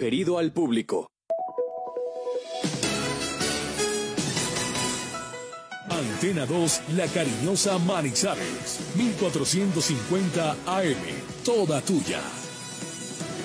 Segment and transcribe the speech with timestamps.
[0.00, 1.10] Herido al público.
[5.90, 10.94] Antena 2, La Cariñosa Manizales, 1450 AM,
[11.44, 12.20] toda tuya.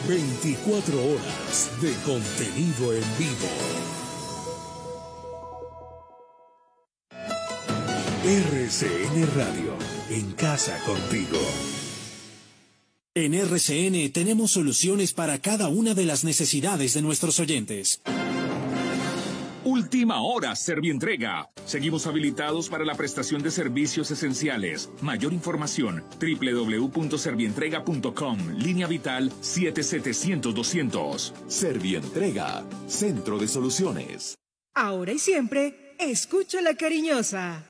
[0.07, 3.49] 24 horas de contenido en vivo.
[8.25, 9.75] RCN Radio,
[10.11, 11.39] en casa contigo.
[13.15, 18.01] En RCN tenemos soluciones para cada una de las necesidades de nuestros oyentes.
[19.63, 21.47] Última hora, Servientrega.
[21.63, 24.89] Seguimos habilitados para la prestación de servicios esenciales.
[25.01, 31.33] Mayor información, www.servientrega.com, línea vital 7700-200.
[31.47, 34.39] Servientrega, Centro de Soluciones.
[34.73, 37.69] Ahora y siempre, escucha la cariñosa.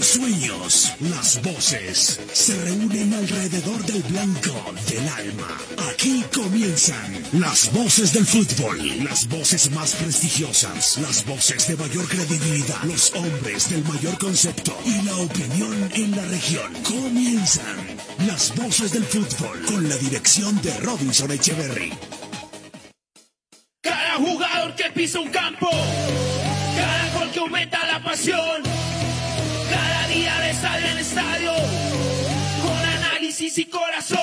[0.00, 5.58] Los sueños, las voces se reúnen alrededor del blanco del alma.
[5.92, 12.82] Aquí comienzan las voces del fútbol, las voces más prestigiosas, las voces de mayor credibilidad,
[12.84, 16.72] los hombres del mayor concepto y la opinión en la región.
[16.82, 17.76] Comienzan
[18.26, 21.92] las voces del fútbol con la dirección de Robinson Echeverry.
[23.82, 28.62] Cada jugador que pisa un campo, cada gol que aumenta la pasión,
[30.60, 31.52] estadio en estadio,
[32.62, 34.20] con análisis y corazón.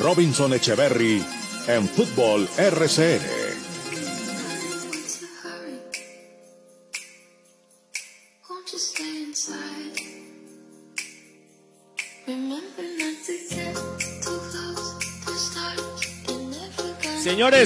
[0.00, 1.22] Robinson Echeverry
[1.68, 3.39] en Fútbol RCN.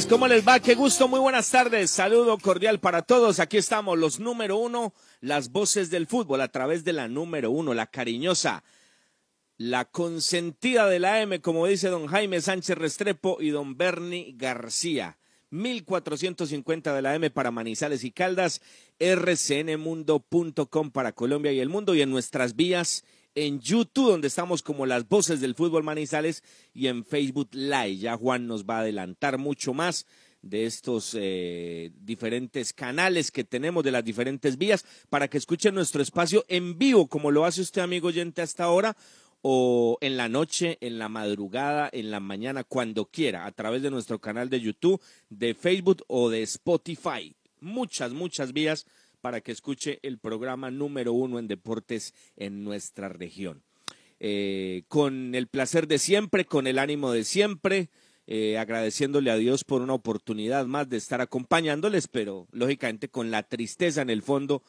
[0.08, 0.60] ¿Cómo les va?
[0.60, 1.90] Qué gusto, muy buenas tardes.
[1.90, 3.38] Saludo cordial para todos.
[3.38, 7.74] Aquí estamos, los número uno, las voces del fútbol a través de la número uno,
[7.74, 8.64] la cariñosa,
[9.58, 15.18] la consentida de la M, como dice don Jaime Sánchez Restrepo y don Bernie García.
[15.50, 18.62] 1450 de la M para Manizales y Caldas,
[18.98, 24.86] rcnmundo.com para Colombia y el mundo y en nuestras vías en YouTube, donde estamos como
[24.86, 27.96] las voces del fútbol Manizales y en Facebook Live.
[27.96, 30.06] Ya Juan nos va a adelantar mucho más
[30.42, 36.02] de estos eh, diferentes canales que tenemos, de las diferentes vías, para que escuchen nuestro
[36.02, 38.96] espacio en vivo, como lo hace usted, amigo oyente, hasta ahora,
[39.40, 43.90] o en la noche, en la madrugada, en la mañana, cuando quiera, a través de
[43.90, 45.00] nuestro canal de YouTube,
[45.30, 47.34] de Facebook o de Spotify.
[47.60, 48.86] Muchas, muchas vías
[49.24, 53.62] para que escuche el programa número uno en deportes en nuestra región.
[54.20, 57.88] Eh, con el placer de siempre, con el ánimo de siempre,
[58.26, 63.42] eh, agradeciéndole a Dios por una oportunidad más de estar acompañándoles, pero lógicamente con la
[63.42, 64.62] tristeza en el fondo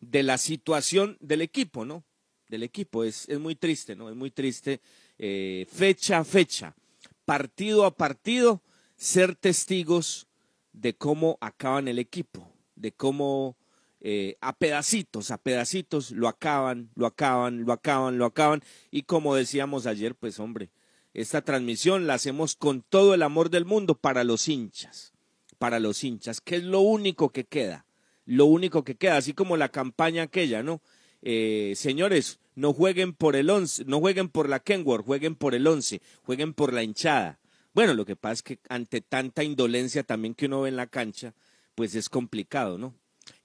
[0.00, 2.04] de la situación del equipo, ¿no?
[2.48, 3.04] Del equipo.
[3.04, 4.10] Es, es muy triste, ¿no?
[4.10, 4.82] Es muy triste,
[5.16, 6.76] eh, fecha a fecha,
[7.24, 8.62] partido a partido,
[8.94, 10.28] ser testigos
[10.74, 13.56] de cómo acaban el equipo, de cómo
[14.04, 18.60] eh, a pedacitos, a pedacitos lo acaban, lo acaban, lo acaban, lo acaban.
[18.90, 20.70] Y como decíamos ayer, pues hombre,
[21.14, 25.12] esta transmisión la hacemos con todo el amor del mundo para los hinchas,
[25.58, 27.86] para los hinchas, que es lo único que queda,
[28.26, 30.82] lo único que queda, así como la campaña aquella, ¿no?
[31.22, 35.64] Eh, señores, no jueguen por el once, no jueguen por la Kenworth, jueguen por el
[35.64, 37.38] once, jueguen por la hinchada.
[37.72, 40.88] Bueno, lo que pasa es que ante tanta indolencia también que uno ve en la
[40.88, 41.34] cancha,
[41.76, 42.94] pues es complicado, ¿no?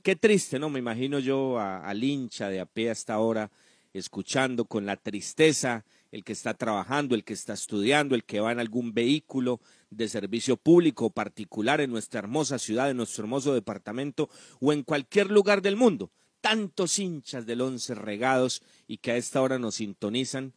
[0.07, 0.69] Qué triste, ¿no?
[0.69, 3.51] Me imagino yo al hincha de a pie hasta ahora,
[3.92, 5.83] escuchando con la tristeza,
[6.13, 9.59] el que está trabajando, el que está estudiando, el que va en algún vehículo
[9.89, 14.30] de servicio público particular en nuestra hermosa ciudad, en nuestro hermoso departamento
[14.62, 16.09] o en cualquier lugar del mundo.
[16.39, 20.54] Tantos hinchas del once regados y que a esta hora nos sintonizan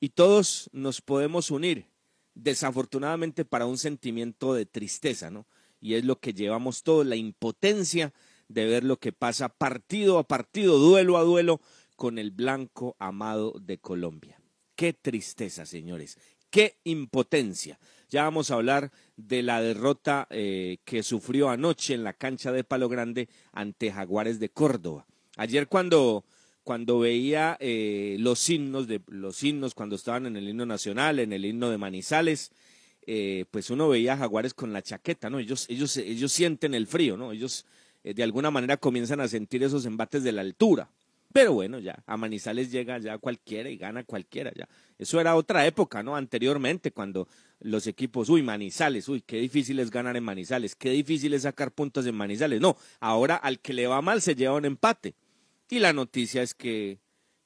[0.00, 1.84] y todos nos podemos unir,
[2.34, 5.46] desafortunadamente para un sentimiento de tristeza, ¿no?
[5.78, 8.14] Y es lo que llevamos todos, la impotencia
[8.48, 11.60] de ver lo que pasa partido a partido, duelo a duelo
[11.96, 14.40] con el blanco amado de Colombia.
[14.74, 16.18] Qué tristeza, señores.
[16.50, 17.78] Qué impotencia.
[18.08, 22.64] Ya vamos a hablar de la derrota eh, que sufrió anoche en la cancha de
[22.64, 25.06] Palo Grande ante Jaguares de Córdoba.
[25.36, 26.24] Ayer cuando,
[26.62, 31.32] cuando veía eh, los himnos de los himnos cuando estaban en el himno nacional, en
[31.32, 32.52] el himno de Manizales,
[33.06, 35.38] eh, pues uno veía a Jaguares con la chaqueta, ¿no?
[35.38, 37.32] Ellos, ellos, ellos sienten el frío, ¿no?
[37.32, 37.66] Ellos
[38.14, 40.90] de alguna manera comienzan a sentir esos embates de la altura.
[41.32, 44.66] Pero bueno, ya, a Manizales llega ya cualquiera y gana cualquiera ya.
[44.98, 46.16] Eso era otra época, ¿no?
[46.16, 47.28] Anteriormente, cuando
[47.60, 51.70] los equipos, uy, Manizales, uy, qué difícil es ganar en Manizales, qué difícil es sacar
[51.72, 52.60] puntos en Manizales.
[52.60, 55.14] No, ahora al que le va mal se lleva un empate.
[55.68, 56.98] Y la noticia es que,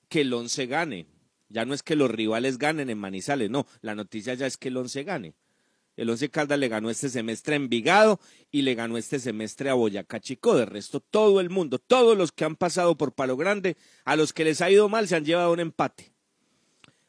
[0.08, 1.06] que el once gane.
[1.48, 4.68] Ya no es que los rivales ganen en Manizales, no, la noticia ya es que
[4.68, 5.34] el once gane.
[5.96, 8.18] El Once Caldas le ganó este semestre a Envigado
[8.50, 10.56] y le ganó este semestre a Boyacá Chico.
[10.56, 14.32] De resto, todo el mundo, todos los que han pasado por Palo Grande, a los
[14.32, 16.12] que les ha ido mal, se han llevado un empate.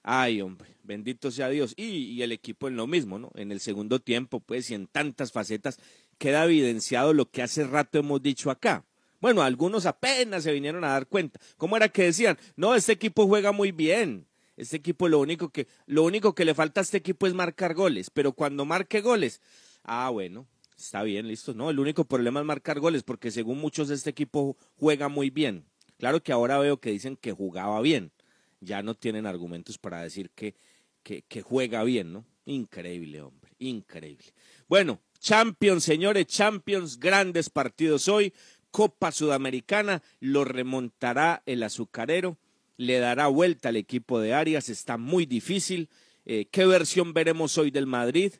[0.04, 1.74] Ay, hombre, bendito sea Dios.
[1.78, 3.32] Y, y el equipo en lo mismo, ¿no?
[3.36, 5.80] En el segundo tiempo, pues, y en tantas facetas,
[6.18, 8.86] queda evidenciado lo que hace rato hemos dicho acá.
[9.22, 11.40] Bueno, algunos apenas se vinieron a dar cuenta.
[11.56, 12.38] ¿Cómo era que decían?
[12.58, 14.28] No, este equipo juega muy bien.
[14.56, 17.74] Este equipo lo único que lo único que le falta a este equipo es marcar
[17.74, 19.42] goles, pero cuando marque goles,
[19.84, 20.48] ah, bueno,
[20.78, 21.54] está bien, listo.
[21.54, 25.66] No, el único problema es marcar goles porque según muchos este equipo juega muy bien.
[25.98, 28.12] Claro que ahora veo que dicen que jugaba bien.
[28.60, 30.56] Ya no tienen argumentos para decir que
[31.04, 32.26] que, que juega bien, ¿no?
[32.46, 34.34] Increíble, hombre, increíble.
[34.68, 38.34] Bueno, Champions, señores, Champions, grandes partidos hoy.
[38.72, 42.38] Copa Sudamericana lo remontará el azucarero
[42.78, 45.90] le dará vuelta al equipo de Arias, está muy difícil.
[46.26, 48.34] Eh, ¿Qué versión veremos hoy del Madrid?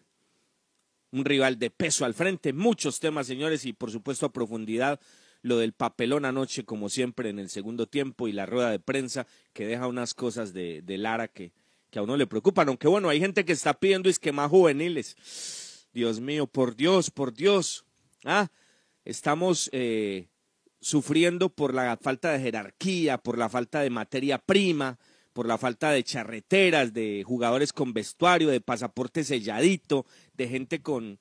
[1.12, 5.00] Un rival de peso al frente, muchos temas, señores, y por supuesto a profundidad
[5.44, 9.28] lo del papelón anoche, como siempre, en el segundo tiempo y la rueda de prensa
[9.52, 11.52] que deja unas cosas de, Lara que,
[11.92, 15.18] que a uno le preocupan, aunque bueno, hay gente que está pidiendo esquemas juveniles.
[15.94, 17.86] Dios mío, por Dios, por Dios.
[18.24, 18.50] Ah,
[19.06, 20.28] estamos eh,
[20.84, 25.00] sufriendo por la falta de jerarquía, por la falta de materia prima,
[25.32, 31.20] por la falta de charreteras, de jugadores con vestuario, de pasaporte selladito, de gente con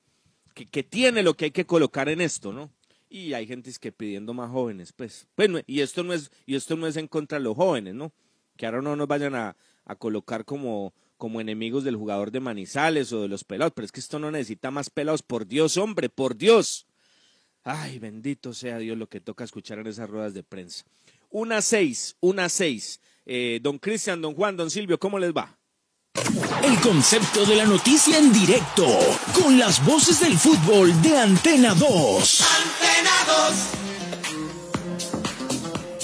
[0.53, 2.71] que, que tiene lo que hay que colocar en esto, ¿no?
[3.09, 5.27] Y hay gente que pidiendo más jóvenes, pues.
[5.37, 8.11] Bueno, y esto no es, y esto no es en contra de los jóvenes, ¿no?
[8.57, 9.55] Que ahora no nos vayan a,
[9.85, 13.91] a colocar como, como enemigos del jugador de Manizales o de los pelados, pero es
[13.93, 16.85] que esto no necesita más pelados, por Dios, hombre, por Dios.
[17.63, 20.83] Ay, bendito sea Dios lo que toca escuchar en esas ruedas de prensa.
[21.29, 22.99] Una seis, una seis.
[23.25, 25.57] Eh, don Cristian, don Juan, don Silvio, ¿cómo les va?
[26.61, 28.85] El concepto de la noticia en directo,
[29.33, 32.43] con las voces del fútbol de Antena 2.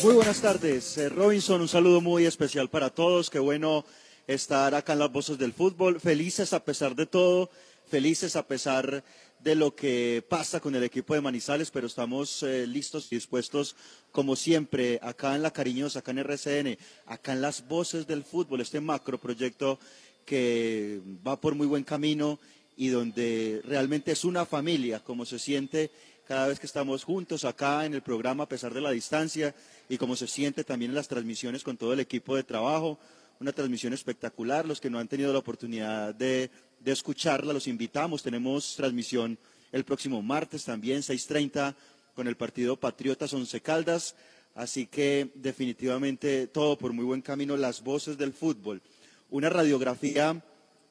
[0.03, 1.59] Muy buenas tardes, eh, Robinson.
[1.59, 3.29] Un saludo muy especial para todos.
[3.29, 3.85] Qué bueno
[4.27, 5.99] estar acá en las voces del fútbol.
[5.99, 7.49] Felices a pesar de todo,
[7.89, 9.03] felices a pesar
[9.39, 13.75] de lo que pasa con el equipo de Manizales, pero estamos eh, listos y dispuestos,
[14.11, 18.61] como siempre, acá en La Cariñosa, acá en RCN, acá en las voces del fútbol,
[18.61, 19.79] este macro proyecto
[20.25, 22.39] que va por muy buen camino
[22.75, 25.89] y donde realmente es una familia, como se siente
[26.27, 29.55] cada vez que estamos juntos acá en el programa a pesar de la distancia
[29.89, 32.99] y como se siente también en las transmisiones con todo el equipo de trabajo.
[33.39, 34.67] Una transmisión espectacular.
[34.67, 38.23] Los que no han tenido la oportunidad de, de escucharla, los invitamos.
[38.23, 39.37] Tenemos transmisión
[39.71, 41.75] el próximo martes también, 6.30,
[42.15, 44.15] con el partido Patriotas Once Caldas.
[44.55, 48.81] Así que definitivamente todo por muy buen camino, las voces del fútbol.
[49.29, 50.43] Una radiografía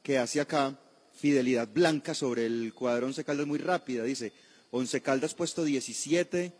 [0.02, 0.78] que hace acá
[1.14, 4.04] Fidelidad Blanca sobre el cuadro Once Caldas muy rápida.
[4.04, 4.32] Dice,
[4.70, 6.52] Once Caldas puesto 17,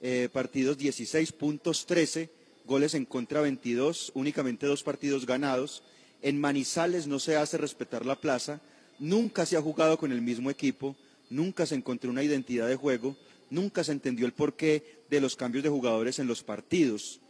[0.00, 2.30] eh, partidos 16, puntos 13,
[2.64, 5.82] goles en contra 22, únicamente dos partidos ganados.
[6.22, 8.60] En Manizales no se hace respetar la plaza,
[9.00, 10.96] nunca se ha jugado con el mismo equipo,
[11.30, 13.16] nunca se encontró una identidad de juego,
[13.50, 17.20] nunca se entendió el porqué de los cambios de jugadores en los partidos.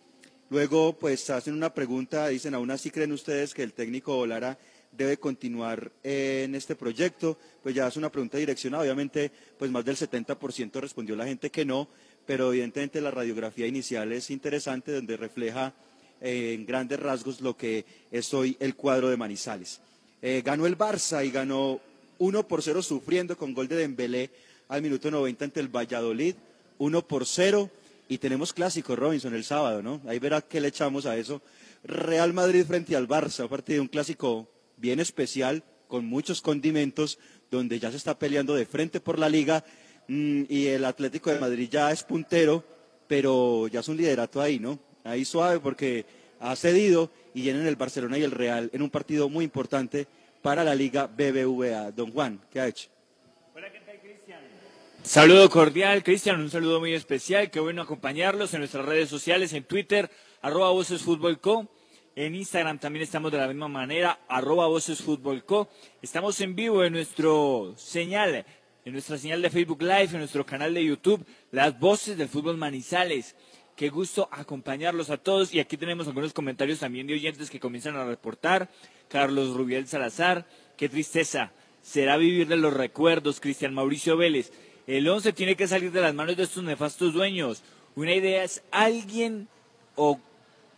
[0.50, 4.58] Luego, pues hacen una pregunta, dicen, ¿aún así creen ustedes que el técnico Lara
[4.92, 7.38] debe continuar eh, en este proyecto?
[7.62, 11.64] Pues ya es una pregunta direccionada, obviamente, pues más del 70% respondió la gente que
[11.64, 11.88] no,
[12.26, 15.72] pero evidentemente la radiografía inicial es interesante, donde refleja
[16.22, 19.80] eh, en grandes rasgos lo que es hoy el cuadro de Manizales.
[20.22, 21.80] Eh, ganó el Barça y ganó
[22.18, 24.30] 1 por 0 sufriendo con gol de Dembélé
[24.68, 26.36] al minuto 90 ante el Valladolid,
[26.78, 27.68] 1 por 0
[28.08, 30.00] y tenemos clásico Robinson el sábado, ¿no?
[30.06, 31.42] Ahí verá qué le echamos a eso.
[31.82, 37.18] Real Madrid frente al Barça, un partido, un clásico bien especial, con muchos condimentos,
[37.50, 39.64] donde ya se está peleando de frente por la liga
[40.06, 42.64] mm, y el Atlético de Madrid ya es puntero,
[43.08, 44.78] pero ya es un liderato ahí, ¿no?
[45.04, 46.04] Ahí suave porque
[46.40, 50.06] ha cedido y llenen el Barcelona y el Real en un partido muy importante
[50.42, 51.92] para la Liga BBVA.
[51.92, 52.88] Don Juan, ¿qué ha hecho?
[55.02, 57.50] Saludo cordial, Cristian, un saludo muy especial.
[57.50, 60.08] Qué bueno acompañarlos en nuestras redes sociales, en Twitter,
[60.42, 61.68] arroba Voces Fútbol Co.
[62.14, 65.68] En Instagram también estamos de la misma manera, arroba Voces Fútbol Co.
[66.02, 68.46] Estamos en vivo en nuestro señal,
[68.84, 72.56] en nuestra señal de Facebook Live, en nuestro canal de YouTube, Las Voces del Fútbol
[72.56, 73.34] Manizales.
[73.82, 75.52] Qué gusto acompañarlos a todos.
[75.52, 78.68] Y aquí tenemos algunos comentarios también de oyentes que comienzan a reportar.
[79.08, 80.46] Carlos Rubiel Salazar,
[80.76, 81.50] qué tristeza.
[81.82, 84.52] Será vivir de los recuerdos, Cristian Mauricio Vélez.
[84.86, 87.64] El 11 tiene que salir de las manos de estos nefastos dueños.
[87.96, 89.48] Una idea es alguien
[89.96, 90.20] o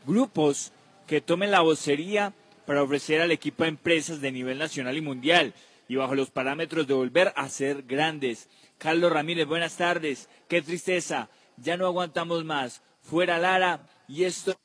[0.06, 0.73] grupos
[1.06, 2.32] que tomen la vocería
[2.64, 5.52] para ofrecer al equipo a empresas de nivel nacional y mundial
[5.88, 8.49] y bajo los parámetros de volver a ser grandes.
[8.78, 10.30] Carlos Ramírez, buenas tardes.
[10.49, 11.28] Qué tristeza.
[11.58, 12.80] Ya no aguantamos más.
[13.04, 14.58] Fuera Lara y esto.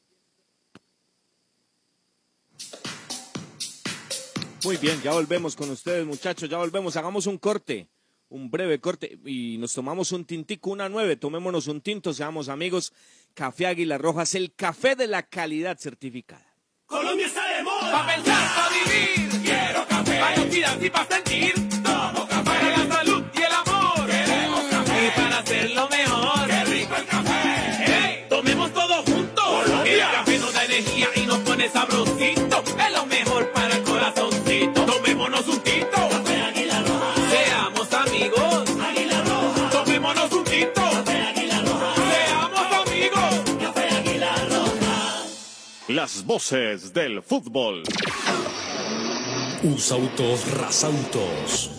[4.64, 6.50] Muy bien, ya volvemos con ustedes, muchachos.
[6.50, 6.98] Ya volvemos.
[6.98, 7.88] Hagamos un corte
[8.30, 12.94] un breve corte y nos tomamos un tintico, una nueve, tomémonos un tinto, seamos amigos.
[13.34, 16.46] Café Águila Rojas, el café de la calidad certificada.
[16.86, 17.92] Colombia está de moda.
[17.92, 19.42] Pa' pensar, pa' vivir.
[19.44, 20.20] Quiero café.
[20.20, 21.54] Pa' actividad y pa' sentir.
[21.84, 22.44] Tomo café.
[22.44, 24.08] Para la salud y el amor.
[24.08, 25.08] Queremos café.
[25.08, 26.59] Y para hacerlo mejor.
[31.60, 32.64] Pone sabrosito.
[32.78, 34.86] Es lo mejor para el corazoncito.
[34.86, 36.10] Tomémonos un tito.
[36.10, 37.14] Café Águila Roja.
[37.30, 38.64] Seamos amigos.
[38.82, 39.70] Águila Roja.
[39.70, 40.82] Tomémonos un tito.
[40.82, 41.96] Café Águila Roja.
[42.12, 43.62] Seamos amigos.
[43.62, 45.26] Café Águila Roja.
[45.90, 47.84] Las voces del fútbol.
[49.64, 51.79] Usautos Rasautos.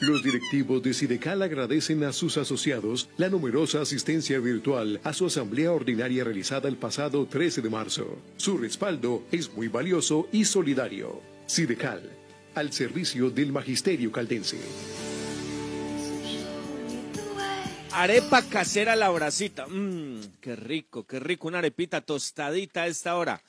[0.00, 5.72] Los directivos de Sidecal agradecen a sus asociados la numerosa asistencia virtual a su asamblea
[5.72, 8.18] ordinaria realizada el pasado 13 de marzo.
[8.38, 11.20] Su respaldo es muy valioso y solidario.
[11.44, 12.00] Sidecal,
[12.54, 14.56] al servicio del magisterio caldense.
[17.92, 19.66] Arepa casera la bracita.
[19.66, 21.46] Mmm, qué rico, qué rico.
[21.48, 23.42] Una arepita tostadita a esta hora.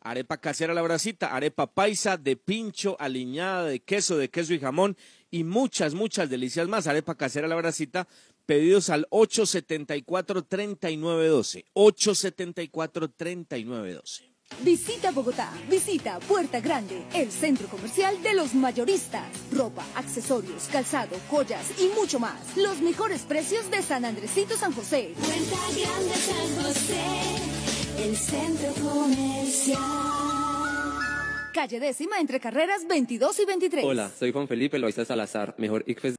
[0.00, 4.96] Arepa casera la bracita, arepa paisa de pincho, aliñada de queso, de queso y jamón
[5.30, 6.86] y muchas, muchas delicias más.
[6.86, 8.06] Arepa casera la bracita,
[8.46, 11.64] pedidos al 874-3912.
[11.74, 14.28] 874-3912.
[14.62, 19.26] Visita Bogotá, visita Puerta Grande, el centro comercial de los mayoristas.
[19.52, 22.56] Ropa, accesorios, calzado, joyas y mucho más.
[22.56, 25.14] Los mejores precios de San Andresito San José.
[25.16, 27.04] Puerta Grande San José,
[28.02, 30.57] el centro comercial.
[31.58, 33.84] Calle décima entre carreras 22 y 23.
[33.84, 36.17] Hola, soy Juan Felipe Loaiza Salazar, mejor ICFES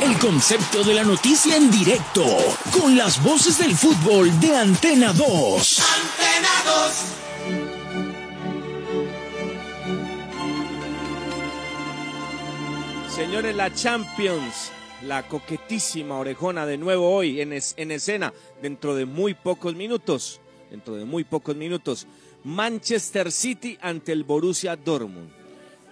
[0.00, 2.24] El concepto de la noticia en directo,
[2.78, 5.80] con las voces del fútbol de Antena 2.
[5.80, 6.92] Antena 2.
[13.08, 19.06] Señores, la Champions, la coquetísima orejona de nuevo hoy en, es- en escena, dentro de
[19.06, 22.06] muy pocos minutos, dentro de muy pocos minutos.
[22.42, 25.30] Manchester City ante el Borussia Dortmund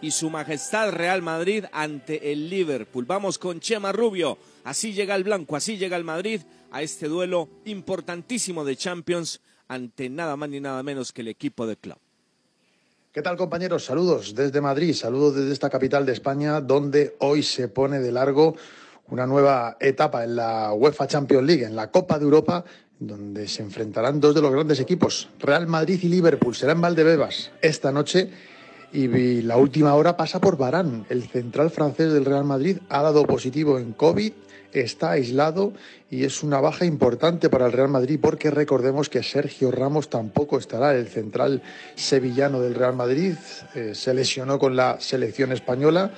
[0.02, 3.06] y su majestad Real Madrid ante el Liverpool.
[3.06, 4.36] Vamos con Chema Rubio.
[4.64, 6.42] Así llega el blanco, así llega el Madrid
[6.72, 11.66] a este duelo importantísimo de Champions ante nada más ni nada menos que el equipo
[11.66, 11.96] de club.
[13.12, 13.84] ¿Qué tal compañeros?
[13.84, 18.56] Saludos desde Madrid, saludos desde esta capital de España, donde hoy se pone de largo
[19.08, 22.64] una nueva etapa en la UEFA Champions League, en la Copa de Europa,
[22.98, 26.54] donde se enfrentarán dos de los grandes equipos, Real Madrid y Liverpool.
[26.54, 28.30] Será en Valdebebas esta noche
[28.92, 31.06] y la última hora pasa por Barán.
[31.08, 34.32] El central francés del Real Madrid ha dado positivo en COVID,
[34.72, 35.72] está aislado
[36.10, 40.58] y es una baja importante para el Real Madrid porque recordemos que Sergio Ramos tampoco
[40.58, 40.94] estará.
[40.94, 41.62] El central
[41.94, 43.34] sevillano del Real Madrid
[43.74, 46.12] eh, se lesionó con la selección española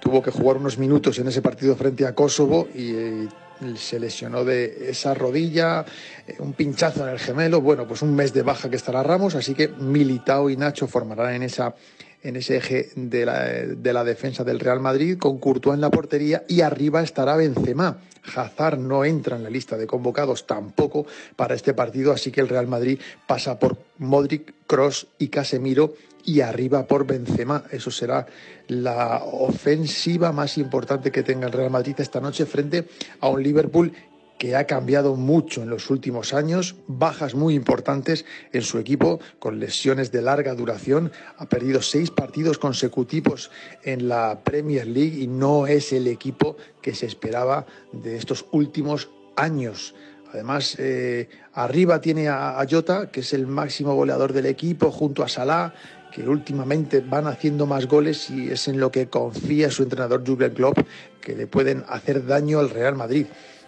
[0.00, 3.28] tuvo que jugar unos minutos en ese partido frente a Kosovo y eh,
[3.76, 5.84] se lesionó de esa rodilla,
[6.26, 9.34] eh, un pinchazo en el gemelo, bueno, pues un mes de baja que estará Ramos,
[9.34, 11.74] así que Militao y Nacho formarán en esa
[12.22, 15.90] en ese eje de la, de la defensa del Real Madrid, con Courtois en la
[15.90, 18.00] portería y arriba estará Benzema.
[18.34, 22.48] Hazard no entra en la lista de convocados tampoco para este partido, así que el
[22.48, 22.98] Real Madrid
[23.28, 25.94] pasa por Modric, Cross y Casemiro
[26.26, 27.64] y arriba por Benzema.
[27.70, 28.26] Eso será
[28.68, 32.86] la ofensiva más importante que tenga el Real Madrid esta noche frente
[33.20, 33.92] a un Liverpool
[34.38, 39.58] que ha cambiado mucho en los últimos años, bajas muy importantes en su equipo, con
[39.58, 43.50] lesiones de larga duración, ha perdido seis partidos consecutivos
[43.82, 49.08] en la Premier League y no es el equipo que se esperaba de estos últimos
[49.36, 49.94] años.
[50.32, 52.66] Además, eh, arriba tiene a, a
[53.10, 55.72] que es el máximo goleador del equipo, junto a Salah,
[56.16, 60.54] que últimamente van haciendo más goles y es en lo que confía su entrenador Jürgen
[60.54, 60.78] Klopp,
[61.20, 63.26] que le pueden hacer daño al Real Madrid.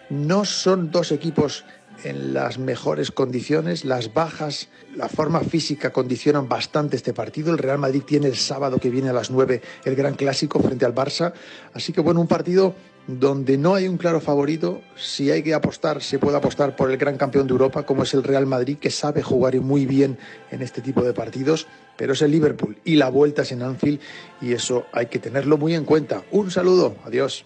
[0.09, 1.67] No son dos equipos
[2.05, 7.53] en las mejores condiciones, las bajas, la forma física condicionan bastante este partido.
[7.53, 10.87] El Real Madrid tiene el sábado que viene a las 9 el gran clásico frente
[10.87, 11.35] al Barça.
[11.75, 12.75] Así que bueno, un partido
[13.09, 14.83] donde no hay un claro favorito.
[14.95, 18.13] Si hay que apostar, se puede apostar por el gran campeón de Europa, como es
[18.13, 20.19] el Real Madrid, que sabe jugar muy bien
[20.51, 21.67] en este tipo de partidos.
[21.97, 23.99] Pero es el Liverpool y la vuelta es en Anfield
[24.41, 26.23] y eso hay que tenerlo muy en cuenta.
[26.31, 27.45] Un saludo, adiós.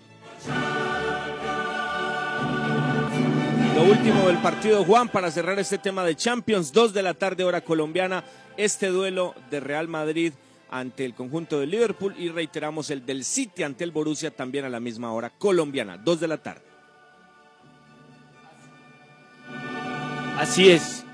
[3.76, 7.44] Lo último del partido, Juan, para cerrar este tema de Champions, 2 de la tarde
[7.44, 8.24] hora colombiana,
[8.56, 10.32] este duelo de Real Madrid
[10.72, 14.70] ante el conjunto de Liverpool y reiteramos el del City ante el Borussia también a
[14.70, 16.62] la misma hora colombiana, 2 de la tarde.
[20.38, 21.04] Así es.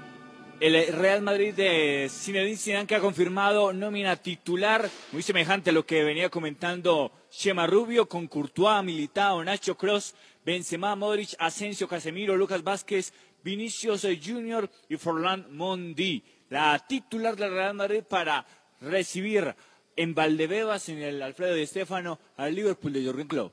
[0.61, 5.85] El Real Madrid de Zinedine Zidane que ha confirmado nómina titular, muy semejante a lo
[5.85, 10.15] que venía comentando Chema Rubio con Courtois, Militao, Nacho Cross,
[10.47, 16.23] Benzema, Modric, Asensio, Casemiro, Lucas Vázquez, Vinicius Junior y Forlán Mondi.
[16.49, 18.47] La titular del Real Madrid para
[18.81, 19.55] recibir
[19.97, 23.53] en Valdebebas, en el Alfredo de Estefano, al Liverpool de Jürgen Klopp.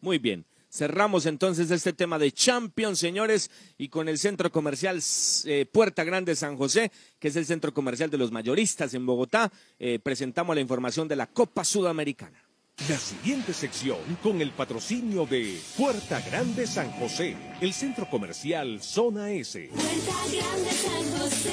[0.00, 0.44] Muy bien.
[0.72, 5.02] Cerramos entonces este tema de Champions, señores, y con el centro comercial
[5.46, 9.50] eh, Puerta Grande San José, que es el centro comercial de los mayoristas en Bogotá,
[9.80, 12.40] eh, presentamos la información de la Copa Sudamericana.
[12.88, 19.32] La siguiente sección con el patrocinio de Puerta Grande San José, el centro comercial Zona
[19.32, 19.68] S.
[19.74, 21.50] Puerta Grande San José,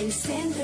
[0.00, 0.60] el centro.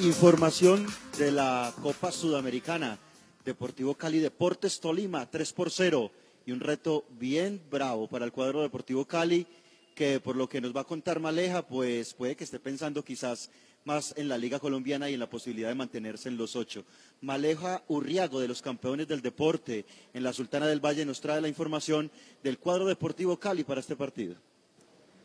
[0.00, 0.86] Información
[1.18, 2.98] de la Copa Sudamericana.
[3.44, 6.10] Deportivo Cali Deportes Tolima, 3 por 0.
[6.46, 9.46] Y un reto bien bravo para el cuadro Deportivo Cali,
[9.94, 13.50] que por lo que nos va a contar Maleja, pues puede que esté pensando quizás
[13.84, 16.84] más en la Liga Colombiana y en la posibilidad de mantenerse en los ocho.
[17.20, 21.48] Maleja Urriago, de los campeones del deporte en la Sultana del Valle, nos trae la
[21.48, 22.10] información
[22.42, 24.36] del cuadro Deportivo Cali para este partido.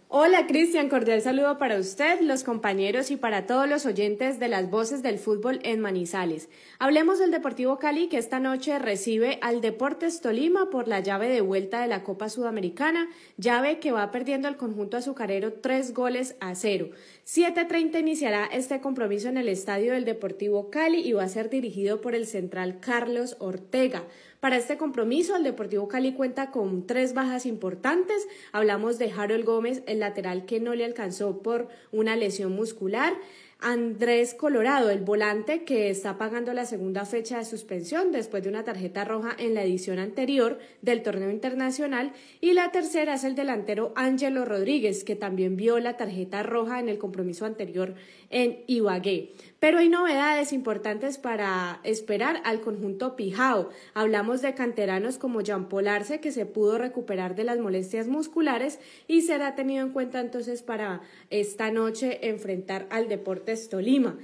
[0.09, 4.69] Hola Cristian, cordial saludo para usted, los compañeros y para todos los oyentes de las
[4.69, 6.47] voces del fútbol en Manizales.
[6.79, 11.41] Hablemos del Deportivo Cali que esta noche recibe al Deportes Tolima por la llave de
[11.41, 16.55] vuelta de la Copa Sudamericana, llave que va perdiendo el conjunto azucarero tres goles a
[16.55, 16.91] cero.
[17.25, 21.99] 7.30 iniciará este compromiso en el estadio del Deportivo Cali y va a ser dirigido
[21.99, 24.03] por el central Carlos Ortega.
[24.39, 28.27] Para este compromiso, el Deportivo Cali cuenta con tres bajas importantes.
[28.51, 33.13] Hablamos de Harold Gómez, el lateral que no le alcanzó por una lesión muscular.
[33.59, 38.63] Andrés Colorado, el volante que está pagando la segunda fecha de suspensión después de una
[38.63, 42.13] tarjeta roja en la edición anterior del torneo internacional.
[42.39, 46.89] Y la tercera es el delantero Ángelo Rodríguez, que también vio la tarjeta roja en
[46.89, 47.95] el compromiso anterior
[48.29, 49.33] en Ibagué.
[49.59, 53.69] Pero hay novedades importantes para esperar al conjunto Pijao.
[53.93, 58.79] Hablamos de canteranos como Jean Paul Arce, que se pudo recuperar de las molestias musculares
[59.07, 64.17] y será tenido en cuenta entonces para esta noche enfrentar al Deportes Tolima.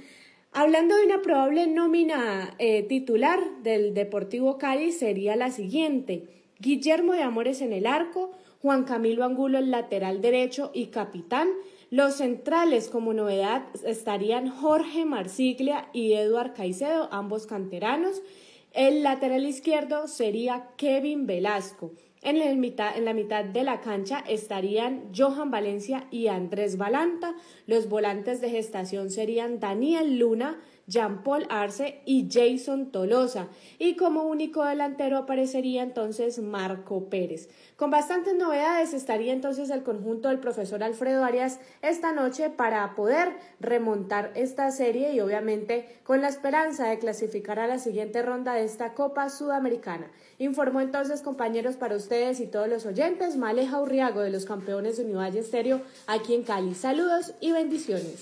[0.52, 6.28] Hablando de una probable nómina eh, titular del Deportivo Cali sería la siguiente.
[6.60, 8.30] Guillermo de Amores en el arco,
[8.62, 11.48] Juan Camilo Angulo el lateral derecho y capitán,
[11.94, 18.20] los centrales como novedad estarían Jorge Marsiglia y Eduard Caicedo, ambos canteranos.
[18.72, 21.92] El lateral izquierdo sería Kevin Velasco.
[22.20, 27.36] En, la mitad de la cancha estarían Johan Valencia y Andrés Balanta.
[27.68, 33.48] Los volantes de gestación serían Daniel Luna, Jean-Paul Arce y Jason Tolosa.
[33.78, 37.48] Y como único delantero aparecería entonces Marco Pérez.
[37.76, 43.32] Con bastantes novedades estaría entonces el conjunto del profesor Alfredo Arias esta noche para poder
[43.60, 48.64] remontar esta serie y obviamente con la esperanza de clasificar a la siguiente ronda de
[48.64, 50.10] esta Copa Sudamericana.
[50.38, 55.04] Informó entonces compañeros para ustedes y todos los oyentes Maleja Urriago de los campeones de
[55.04, 56.74] Univalle Estéreo aquí en Cali.
[56.74, 58.20] Saludos y bendiciones.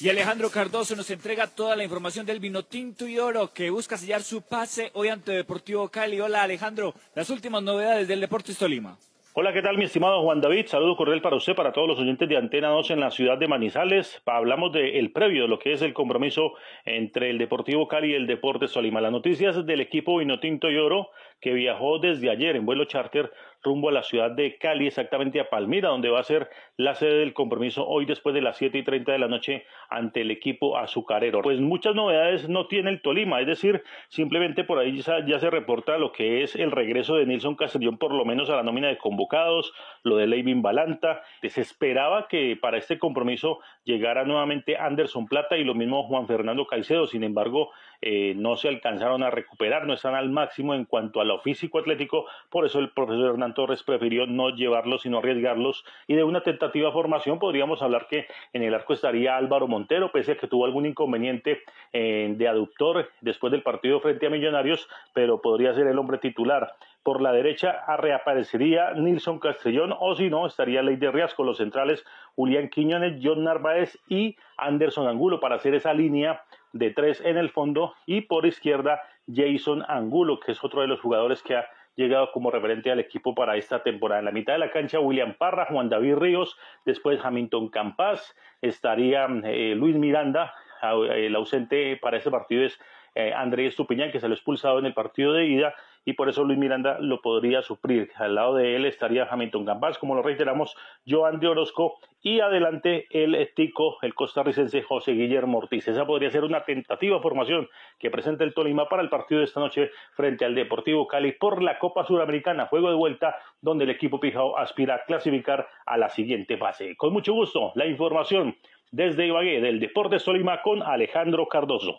[0.00, 3.96] Y Alejandro Cardoso nos entrega toda la información del vino tinto y oro que busca
[3.96, 6.20] sellar su pase hoy ante Deportivo Cali.
[6.20, 8.96] Hola Alejandro, las últimas novedades del Deportes Tolima.
[9.34, 10.66] Hola, ¿qué tal mi estimado Juan David?
[10.66, 13.48] Saludo cordial para usted, para todos los oyentes de Antena 2 en la ciudad de
[13.48, 14.22] Manizales.
[14.26, 18.26] Hablamos del previo, de lo que es el compromiso entre el Deportivo Cali y el
[18.26, 19.00] Deportes Tolima.
[19.00, 23.88] Las noticias del equipo Vinotinto y Oro que viajó desde ayer en vuelo charter rumbo
[23.88, 27.34] a la ciudad de Cali, exactamente a Palmira, donde va a ser la sede del
[27.34, 31.42] compromiso hoy después de las siete y treinta de la noche ante el equipo azucarero.
[31.42, 35.98] Pues muchas novedades no tiene el Tolima, es decir, simplemente por ahí ya, se reporta
[35.98, 38.98] lo que es el regreso de Nilson Castellón, por lo menos a la nómina de
[38.98, 41.22] convocados, lo de Leivin Balanta.
[41.42, 46.66] Se esperaba que para este compromiso llegara nuevamente Anderson Plata y lo mismo Juan Fernando
[46.66, 51.20] Caicedo, sin embargo, eh, no se alcanzaron a recuperar, no están al máximo en cuanto
[51.20, 55.84] a lo físico atlético, por eso el profesor Hernán Torres prefirió no llevarlos sino arriesgarlos
[56.06, 60.32] y de una tentativa formación podríamos hablar que en el arco estaría Álvaro Montero, pese
[60.32, 65.40] a que tuvo algún inconveniente eh, de aductor después del partido frente a Millonarios, pero
[65.40, 66.74] podría ser el hombre titular.
[67.08, 72.04] Por la derecha reaparecería Nilson Castellón o si no estaría Ley de Riasco, los centrales
[72.36, 76.42] Julián Quiñones, John Narváez y Anderson Angulo para hacer esa línea
[76.74, 81.00] de tres en el fondo y por izquierda Jason Angulo, que es otro de los
[81.00, 81.66] jugadores que ha
[81.96, 84.18] llegado como referente al equipo para esta temporada.
[84.18, 89.26] En la mitad de la cancha, William Parra, Juan David Ríos, después Hamilton Campas, estaría
[89.44, 92.78] eh, Luis Miranda, el ausente para este partido es
[93.14, 96.44] eh, Andrés Tupiñán, que se lo expulsado en el partido de ida, y por eso
[96.44, 98.10] Luis Miranda lo podría suplir.
[98.16, 103.06] Al lado de él estaría Hamilton Gambás, como lo reiteramos, Joan de Orozco, y adelante
[103.10, 105.86] el tico, el costarricense José Guillermo Ortiz.
[105.86, 109.60] Esa podría ser una tentativa formación que presenta el Tolima para el partido de esta
[109.60, 114.18] noche frente al Deportivo Cali por la Copa Suramericana, juego de vuelta, donde el equipo
[114.20, 116.96] Pijao aspira a clasificar a la siguiente fase.
[116.96, 118.56] Con mucho gusto, la información
[118.90, 121.98] desde Ibagué del Deportes Tolima con Alejandro Cardoso.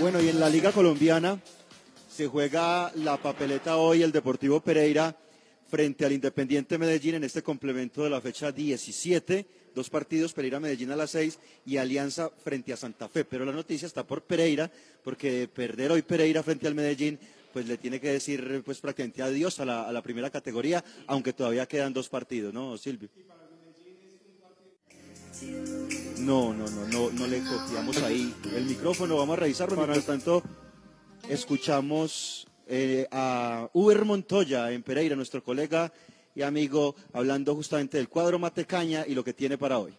[0.00, 1.38] Bueno, y en la Liga Colombiana
[2.10, 5.14] se juega la papeleta hoy el Deportivo Pereira
[5.68, 9.46] frente al Independiente Medellín en este complemento de la fecha 17.
[9.74, 13.26] Dos partidos, Pereira Medellín a las 6 y Alianza frente a Santa Fe.
[13.26, 14.70] Pero la noticia está por Pereira,
[15.04, 17.18] porque perder hoy Pereira frente al Medellín,
[17.52, 21.34] pues le tiene que decir pues prácticamente adiós a la, a la primera categoría, aunque
[21.34, 23.10] todavía quedan dos partidos, ¿no, Silvio?
[26.20, 29.16] No, no, no, no, no le copiamos ahí el micrófono.
[29.16, 29.76] Vamos a revisarlo.
[29.76, 30.42] Mientras tanto,
[31.28, 35.90] escuchamos eh, a Uber Montoya en Pereira, nuestro colega
[36.34, 39.94] y amigo, hablando justamente del cuadro Matecaña y lo que tiene para hoy.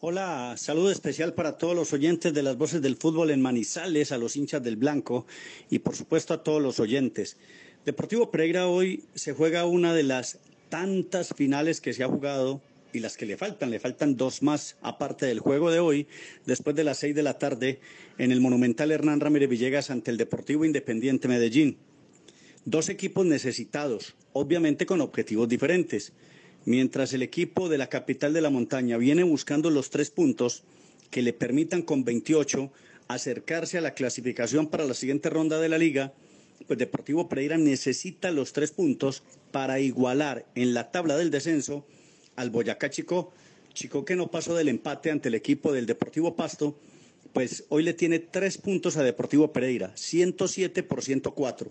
[0.00, 4.18] Hola, saludo especial para todos los oyentes de las voces del fútbol en Manizales, a
[4.18, 5.26] los hinchas del Blanco
[5.70, 7.38] y por supuesto a todos los oyentes.
[7.86, 12.60] Deportivo Pereira hoy se juega una de las tantas finales que se ha jugado
[12.94, 13.70] y las que le faltan.
[13.70, 16.06] Le faltan dos más, aparte del juego de hoy,
[16.46, 17.80] después de las seis de la tarde,
[18.18, 21.76] en el Monumental Hernán Ramírez Villegas ante el Deportivo Independiente Medellín.
[22.64, 26.12] Dos equipos necesitados, obviamente con objetivos diferentes.
[26.64, 30.62] Mientras el equipo de la capital de la montaña viene buscando los tres puntos
[31.10, 32.72] que le permitan con 28
[33.08, 36.14] acercarse a la clasificación para la siguiente ronda de la liga,
[36.66, 41.84] pues Deportivo Pereira necesita los tres puntos para igualar en la tabla del descenso
[42.36, 43.32] al Boyacá Chico.
[43.72, 46.76] Chico que no pasó del empate ante el equipo del Deportivo Pasto,
[47.32, 51.70] pues hoy le tiene tres puntos a Deportivo Pereira, 107 por 104.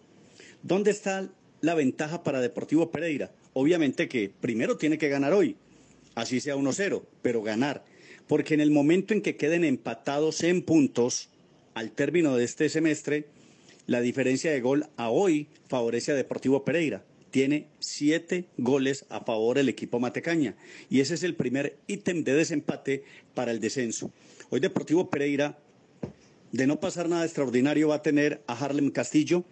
[0.61, 1.29] ¿Dónde está
[1.61, 3.31] la ventaja para Deportivo Pereira?
[3.53, 5.55] Obviamente que primero tiene que ganar hoy,
[6.15, 7.85] así sea 1-0, pero ganar.
[8.27, 11.29] Porque en el momento en que queden empatados en puntos
[11.73, 13.27] al término de este semestre,
[13.87, 17.03] la diferencia de gol a hoy favorece a Deportivo Pereira.
[17.33, 20.53] Tiene siete goles a favor el equipo Matecaña.
[20.87, 24.11] Y ese es el primer ítem de desempate para el descenso.
[24.51, 25.57] Hoy Deportivo Pereira,
[26.51, 29.45] de no pasar nada extraordinario, va a tener a Harlem Castillo,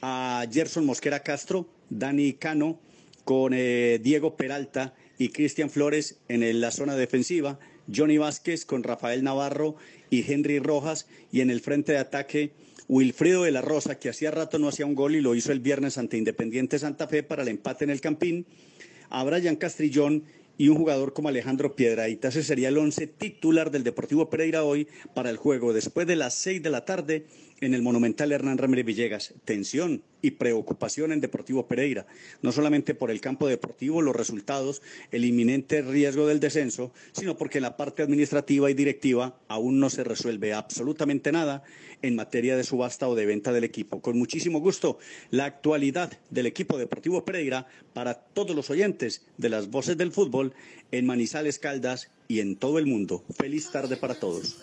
[0.00, 2.80] a Gerson Mosquera Castro, Dani Cano,
[3.24, 7.58] con eh, Diego Peralta y Cristian Flores en la zona defensiva,
[7.94, 9.76] Johnny Vázquez con Rafael Navarro
[10.08, 12.52] y Henry Rojas, y en el frente de ataque
[12.90, 15.60] Wilfrido de la Rosa, que hacía rato no hacía un gol y lo hizo el
[15.60, 18.46] viernes ante Independiente Santa Fe para el empate en el Campín,
[19.10, 20.24] a Brian Castrillón
[20.58, 22.26] y un jugador como Alejandro Piedraíta.
[22.26, 26.34] Ese sería el once titular del Deportivo Pereira hoy para el juego después de las
[26.34, 27.26] seis de la tarde
[27.60, 29.34] en el Monumental Hernán Ramírez Villegas.
[29.44, 32.06] Tensión y preocupación en Deportivo Pereira,
[32.42, 37.60] no solamente por el campo deportivo, los resultados, el inminente riesgo del descenso, sino porque
[37.60, 41.62] la parte administrativa y directiva aún no se resuelve absolutamente nada
[42.02, 44.00] en materia de subasta o de venta del equipo.
[44.00, 44.98] Con muchísimo gusto,
[45.30, 50.54] la actualidad del equipo Deportivo Pereira para todos los oyentes de las voces del fútbol
[50.92, 53.24] en Manizales Caldas y en todo el mundo.
[53.36, 54.58] Feliz tarde para todos.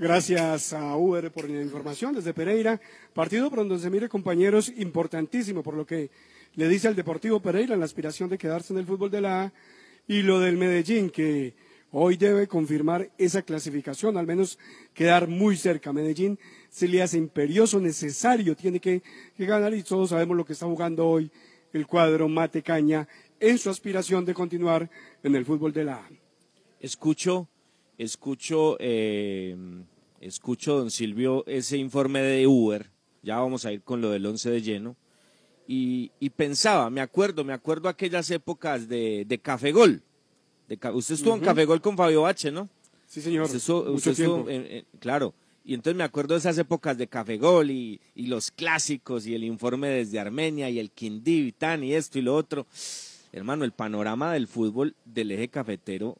[0.00, 2.80] Gracias a Uber por la información desde Pereira.
[3.14, 6.12] Partido por donde se mire, compañeros, importantísimo por lo que
[6.54, 9.42] le dice al Deportivo Pereira en la aspiración de quedarse en el fútbol de la
[9.42, 9.52] A
[10.06, 11.54] y lo del Medellín, que
[11.90, 14.56] hoy debe confirmar esa clasificación, al menos
[14.94, 15.92] quedar muy cerca.
[15.92, 16.38] Medellín
[16.70, 19.02] se le hace imperioso, necesario, tiene que,
[19.36, 21.28] ganar y todos sabemos lo que está jugando hoy
[21.72, 23.08] el cuadro Mate Caña
[23.40, 24.88] en su aspiración de continuar
[25.24, 26.08] en el fútbol de la A.
[26.78, 27.48] Escucho
[27.98, 29.56] escucho, eh,
[30.20, 32.90] escucho, don Silvio, ese informe de Uber,
[33.22, 34.96] ya vamos a ir con lo del once de lleno,
[35.66, 40.02] y, y pensaba, me acuerdo, me acuerdo aquellas épocas de, de Café Gol.
[40.66, 42.68] De, usted estuvo en Café Gol con Fabio Bache, ¿no?
[43.06, 43.44] Sí, señor.
[43.44, 44.50] Usted estuvo- Mucho usted estuvo tiempo.
[44.50, 45.34] en- en- claro.
[45.64, 49.34] Y entonces me acuerdo de esas épocas de Café Gol y, y los clásicos y
[49.34, 52.66] el informe desde Armenia y el Quindío y tan y esto y lo otro.
[53.32, 56.16] Hermano, el panorama del fútbol del eje cafetero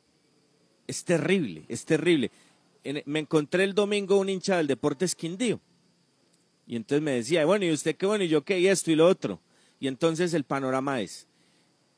[0.88, 2.32] es terrible, es terrible.
[3.04, 5.60] Me encontré el domingo un hincha del Deportes Quindío.
[6.66, 8.24] Y entonces me decía, bueno, ¿y usted qué bueno?
[8.24, 8.58] ¿Y yo qué?
[8.58, 9.38] Y esto y lo otro.
[9.78, 11.26] Y entonces el panorama es,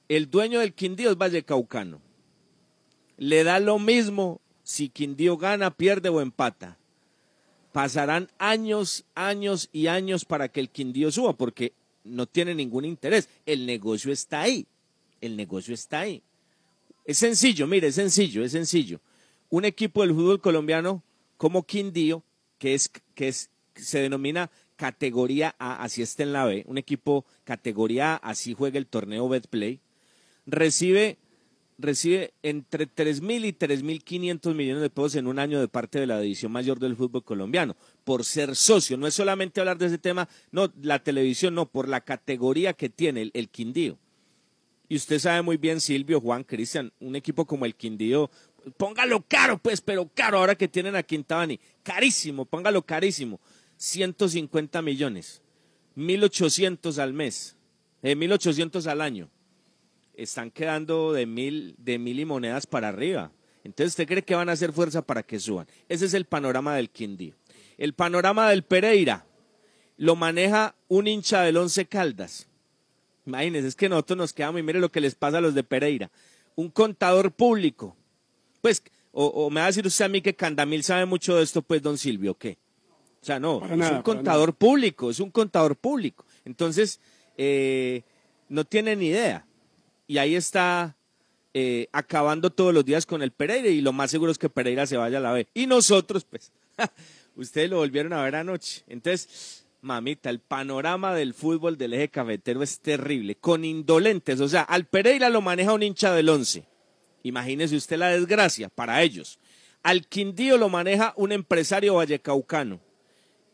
[0.08, 2.00] el dueño del Quindío es Vallecaucano.
[3.16, 6.76] Le da lo mismo si Quindío gana, pierde o empata.
[7.72, 11.72] Pasarán años, años y años para que el Quindío suba, porque
[12.02, 13.28] no tiene ningún interés.
[13.46, 14.66] El negocio está ahí.
[15.20, 16.22] El negocio está ahí.
[17.10, 19.00] Es sencillo, mire, es sencillo, es sencillo.
[19.48, 21.02] Un equipo del fútbol colombiano
[21.38, 22.22] como Quindío,
[22.56, 27.24] que es, que es, se denomina categoría A, así está en la B, un equipo
[27.42, 29.80] categoría A, así juega el torneo Betplay,
[30.46, 31.18] recibe,
[31.78, 36.20] recibe entre 3.000 y 3.500 millones de pesos en un año de parte de la
[36.20, 38.96] división mayor del fútbol colombiano, por ser socio.
[38.96, 42.88] No es solamente hablar de ese tema, no, la televisión, no, por la categoría que
[42.88, 43.98] tiene el Quindío.
[44.90, 48.28] Y usted sabe muy bien, Silvio, Juan, Cristian, un equipo como el Quindío,
[48.76, 51.60] póngalo caro, pues, pero caro ahora que tienen a Quintabani.
[51.84, 53.38] Carísimo, póngalo carísimo.
[53.76, 55.42] 150 millones,
[55.96, 57.56] 1.800 al mes,
[58.02, 59.30] eh, 1.800 al año.
[60.14, 63.30] Están quedando de mil, de mil y monedas para arriba.
[63.62, 65.68] Entonces, ¿usted cree que van a hacer fuerza para que suban?
[65.88, 67.36] Ese es el panorama del Quindío.
[67.78, 69.24] El panorama del Pereira
[69.96, 72.49] lo maneja un hincha del Once Caldas.
[73.30, 75.62] Imagínense, es que nosotros nos quedamos y mire lo que les pasa a los de
[75.62, 76.10] Pereira.
[76.56, 77.96] Un contador público.
[78.60, 81.44] Pues, o, o me va a decir usted a mí que Candamil sabe mucho de
[81.44, 82.58] esto, pues, don Silvio, ¿o ¿qué?
[83.22, 86.24] O sea, no, Para es nada, un contador público, es un contador público.
[86.44, 87.00] Entonces,
[87.36, 88.02] eh,
[88.48, 89.46] no tiene ni idea.
[90.06, 90.96] Y ahí está
[91.54, 94.86] eh, acabando todos los días con el Pereira y lo más seguro es que Pereira
[94.86, 95.46] se vaya a la B.
[95.54, 96.50] Y nosotros, pues,
[97.36, 98.82] ustedes lo volvieron a ver anoche.
[98.88, 104.40] Entonces, mamita, el panorama del fútbol del eje cafetero es terrible, con indolentes.
[104.40, 106.64] O sea, al Pereira lo maneja un hincha del once.
[107.22, 109.38] Imagínese usted la desgracia para ellos.
[109.82, 112.80] Al Quindío lo maneja un empresario vallecaucano.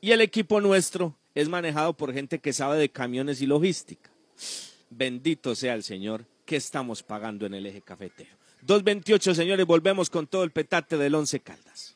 [0.01, 4.11] Y el equipo nuestro es manejado por gente que sabe de camiones y logística.
[4.91, 8.31] Bendito sea el Señor ¿qué estamos pagando en el eje cafetero?
[8.67, 11.96] 2.28, señores, volvemos con todo el petate del Once Caldas.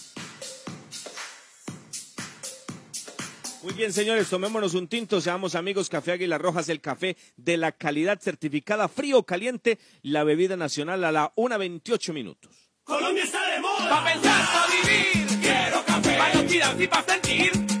[3.63, 5.87] Muy bien, señores, tomémonos un tinto, seamos amigos.
[5.87, 11.03] Café Águila Rojas, el café de la calidad certificada frío o caliente, la bebida nacional
[11.03, 12.71] a la 1.28 minutos.
[12.83, 13.89] Colombia está de moda.
[13.89, 15.27] Pa' pensar, pa' vivir.
[15.41, 16.17] Quiero café.
[16.17, 17.80] Pa' los y pa' sentir.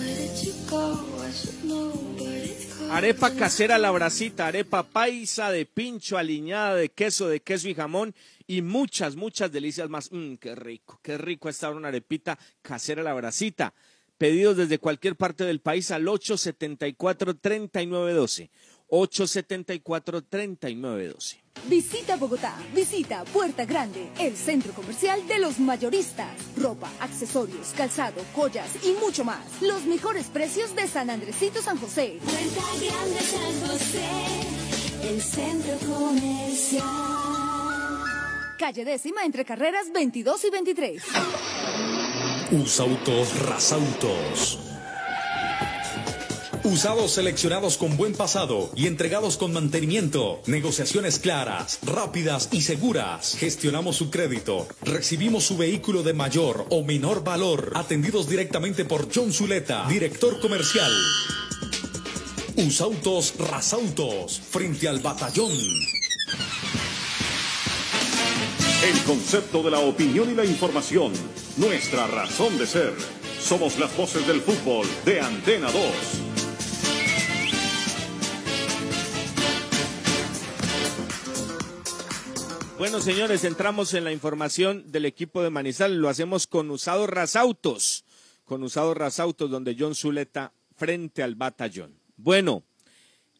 [2.91, 8.15] Arepa casera la bracita, arepa paisa de pincho, aliñada de queso, de queso y jamón
[8.47, 10.11] y muchas, muchas delicias más.
[10.11, 13.73] Mmm, qué rico, qué rico está ahora una arepita casera la bracita.
[14.17, 18.49] Pedidos desde cualquier parte del país al 874-3912.
[18.89, 21.41] 874-3912.
[21.67, 26.29] Visita Bogotá, visita Puerta Grande, el centro comercial de los mayoristas.
[26.55, 29.61] Ropa, accesorios, calzado, joyas y mucho más.
[29.61, 32.19] Los mejores precios de San Andresito San José.
[32.23, 34.07] Puerta Grande San José,
[35.09, 37.54] el centro comercial.
[38.57, 41.03] Calle décima entre carreras 22 y 23.
[42.51, 44.59] Usautos Rasautos.
[46.63, 50.41] Usados seleccionados con buen pasado y entregados con mantenimiento.
[50.47, 53.35] Negociaciones claras, rápidas y seguras.
[53.37, 54.67] Gestionamos su crédito.
[54.81, 57.73] Recibimos su vehículo de mayor o menor valor.
[57.75, 60.91] Atendidos directamente por John Zuleta, director comercial.
[62.55, 65.51] Usautos Rasautos, frente al batallón.
[68.85, 71.11] El concepto de la opinión y la información.
[71.57, 72.93] Nuestra razón de ser.
[73.39, 75.81] Somos las voces del fútbol de Antena 2.
[82.77, 85.97] Bueno, señores, entramos en la información del equipo de Manizales.
[85.97, 88.05] Lo hacemos con Usado Rasautos.
[88.43, 91.99] Con Usado Rasautos, donde John Zuleta frente al batallón.
[92.17, 92.61] Bueno,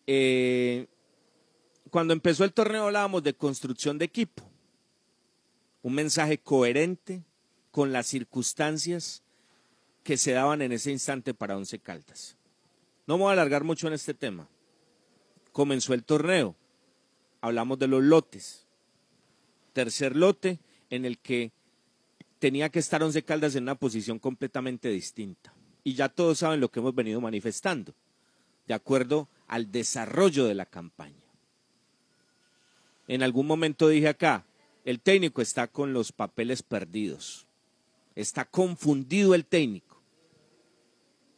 [0.07, 0.87] eh,
[1.91, 4.54] cuando empezó el torneo hablábamos de construcción de equipo.
[5.85, 7.21] Un mensaje coherente
[7.69, 9.21] con las circunstancias
[10.03, 12.37] que se daban en ese instante para Once Caldas.
[13.05, 14.47] No me voy a alargar mucho en este tema.
[15.51, 16.55] Comenzó el torneo.
[17.39, 18.65] Hablamos de los lotes
[19.75, 20.57] tercer lote
[20.89, 21.51] en el que
[22.39, 25.53] tenía que estar Once Caldas en una posición completamente distinta.
[25.83, 27.93] Y ya todos saben lo que hemos venido manifestando,
[28.67, 31.25] de acuerdo al desarrollo de la campaña.
[33.07, 34.45] En algún momento dije acá,
[34.85, 37.47] el técnico está con los papeles perdidos,
[38.13, 40.01] está confundido el técnico.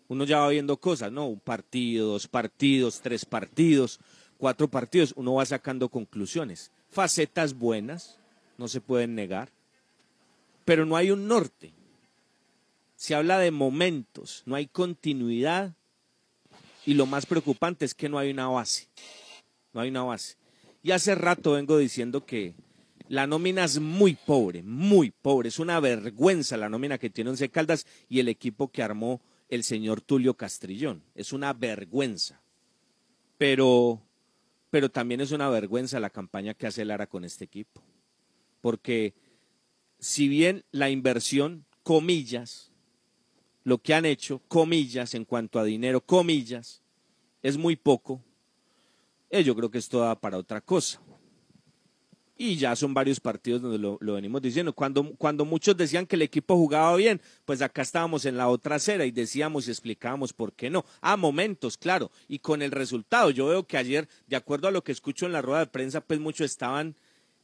[0.10, 1.28] Uno ya va viendo cosas, ¿no?
[1.28, 4.00] Un partido, dos partidos, tres partidos,
[4.38, 6.72] cuatro partidos, uno va sacando conclusiones.
[6.90, 8.20] Facetas buenas,
[8.58, 9.50] no se pueden negar,
[10.66, 11.74] pero no hay un norte.
[12.98, 15.74] Se habla de momentos, no hay continuidad
[16.86, 18.88] y lo más preocupante es que no hay una base.
[19.74, 20.36] No hay una base.
[20.84, 22.56] Y hace rato vengo diciendo que
[23.10, 25.50] la nómina es muy pobre, muy pobre.
[25.50, 29.64] Es una vergüenza la nómina que tiene Once Caldas y el equipo que armó el
[29.64, 31.04] señor Tulio Castrillón.
[31.16, 32.42] Es una vergüenza.
[33.38, 34.02] Pero,
[34.70, 37.84] pero también es una vergüenza la campaña que hace Lara con este equipo
[38.62, 39.14] porque
[40.00, 42.72] si bien la inversión, comillas,
[43.64, 46.82] lo que han hecho, comillas, en cuanto a dinero, comillas,
[47.42, 48.22] es muy poco,
[49.30, 51.02] eh, yo creo que esto da para otra cosa.
[52.38, 54.74] Y ya son varios partidos donde lo, lo venimos diciendo.
[54.74, 58.76] Cuando, cuando muchos decían que el equipo jugaba bien, pues acá estábamos en la otra
[58.76, 60.86] acera y decíamos y explicábamos por qué no.
[61.02, 63.32] A momentos, claro, y con el resultado.
[63.32, 66.02] Yo veo que ayer, de acuerdo a lo que escucho en la rueda de prensa,
[66.02, 66.96] pues muchos estaban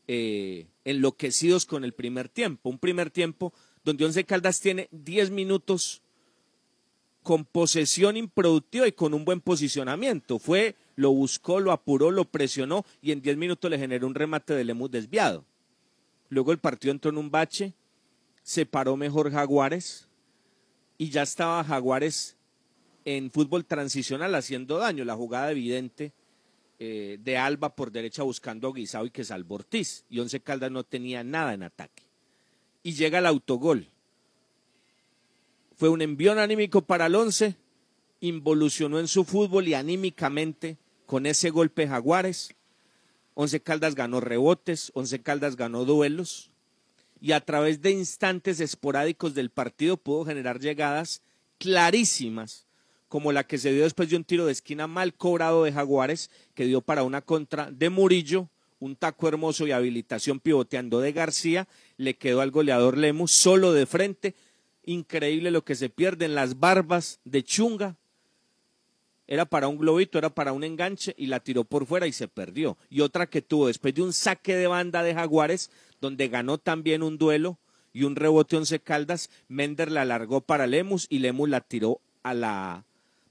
[0.07, 2.69] eh, enloquecidos con el primer tiempo.
[2.69, 3.51] Un primer tiempo
[3.83, 6.02] donde Once Caldas tiene 10 minutos
[7.24, 10.38] con posesión improductiva y con un buen posicionamiento.
[10.38, 14.53] Fue, lo buscó, lo apuró, lo presionó y en 10 minutos le generó un remate
[14.53, 15.45] de Lemus desviado.
[16.30, 17.74] Luego el partido entró en un bache,
[18.43, 20.07] se paró mejor Jaguares
[20.97, 22.36] y ya estaba Jaguares
[23.05, 25.05] en fútbol transicional haciendo daño.
[25.05, 26.11] La jugada evidente
[26.80, 30.05] eh, de Alba por derecha buscando a Guisao y que salvó Ortiz.
[30.09, 32.03] Y Once Caldas no tenía nada en ataque.
[32.84, 33.92] Y llega el autogol
[35.84, 37.57] fue un envión anímico para el once,
[38.21, 42.55] involucionó en su fútbol y anímicamente con ese golpe Jaguares.
[43.34, 46.51] Once Caldas ganó rebotes, Once Caldas ganó duelos
[47.19, 51.21] y a través de instantes esporádicos del partido pudo generar llegadas
[51.57, 52.65] clarísimas,
[53.09, 56.31] como la que se dio después de un tiro de esquina mal cobrado de Jaguares,
[56.55, 58.47] que dio para una contra de Murillo,
[58.79, 61.67] un taco hermoso y habilitación pivoteando de García,
[61.97, 64.34] le quedó al goleador Lemus solo de frente,
[64.86, 67.95] increíble lo que se pierde en las barbas de Chunga.
[69.25, 72.27] Era para un globito, era para un enganche y la tiró por fuera y se
[72.27, 72.77] perdió.
[72.89, 75.71] Y otra que tuvo después de un saque de banda de Jaguares,
[76.01, 77.57] donde ganó también un duelo
[77.93, 82.34] y un rebote once caldas, Mender la alargó para Lemus y Lemus la tiró a
[82.34, 82.84] la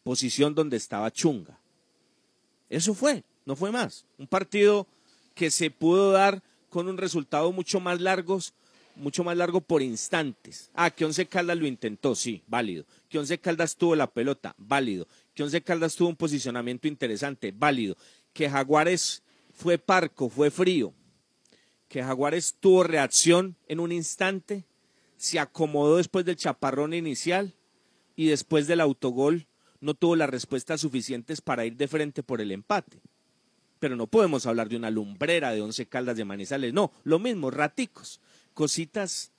[0.02, 1.58] posición donde estaba Chunga.
[2.70, 4.06] Eso fue, no fue más.
[4.18, 4.86] Un partido
[5.34, 8.54] que se pudo dar con un resultado mucho más largos,
[8.96, 10.70] mucho más largo por instantes.
[10.74, 12.84] Ah, que Once Caldas lo intentó, sí, válido.
[13.08, 15.06] Que Once Caldas tuvo la pelota, válido.
[15.34, 17.96] Que Once Caldas tuvo un posicionamiento interesante, válido.
[18.32, 19.22] Que Jaguares
[19.52, 20.92] fue parco, fue frío.
[21.88, 24.64] Que Jaguares tuvo reacción en un instante,
[25.16, 27.54] se acomodó después del chaparrón inicial
[28.16, 29.46] y después del autogol
[29.80, 33.00] no tuvo las respuestas suficientes para ir de frente por el empate.
[33.78, 37.50] Pero no podemos hablar de una lumbrera de Once Caldas de Manizales, no, lo mismo,
[37.50, 38.20] raticos
[38.52, 39.32] cositas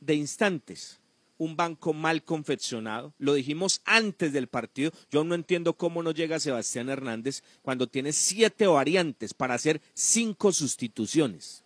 [0.00, 1.00] de instantes.
[1.38, 3.14] Un banco mal confeccionado.
[3.18, 4.90] Lo dijimos antes del partido.
[5.10, 10.52] Yo no entiendo cómo no llega Sebastián Hernández cuando tiene siete variantes para hacer cinco
[10.52, 11.62] sustituciones.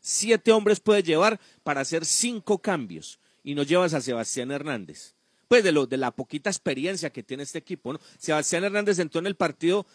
[0.00, 5.14] Siete hombres puede llevar para hacer cinco cambios y no llevas a Sebastián Hernández.
[5.48, 7.92] Pues de, lo, de la poquita experiencia que tiene este equipo.
[7.92, 8.00] ¿no?
[8.18, 9.86] Sebastián Hernández entró en el partido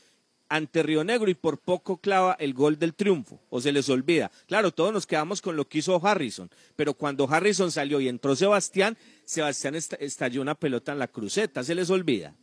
[0.51, 4.29] ante Río Negro y por poco clava el gol del triunfo, o se les olvida.
[4.47, 8.35] Claro, todos nos quedamos con lo que hizo Harrison, pero cuando Harrison salió y entró
[8.35, 12.35] Sebastián, Sebastián estalló una pelota en la cruceta, se les olvida.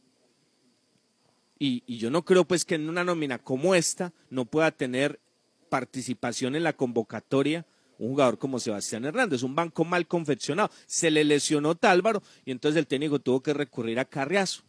[1.59, 5.21] Y, yo no creo pues que en una nómina como esta no pueda tener
[5.69, 7.67] participación en la convocatoria
[7.99, 10.71] un jugador como Sebastián Hernández, un banco mal confeccionado.
[10.87, 14.63] Se le lesionó Tálvaro y entonces el técnico tuvo que recurrir a Carriazo,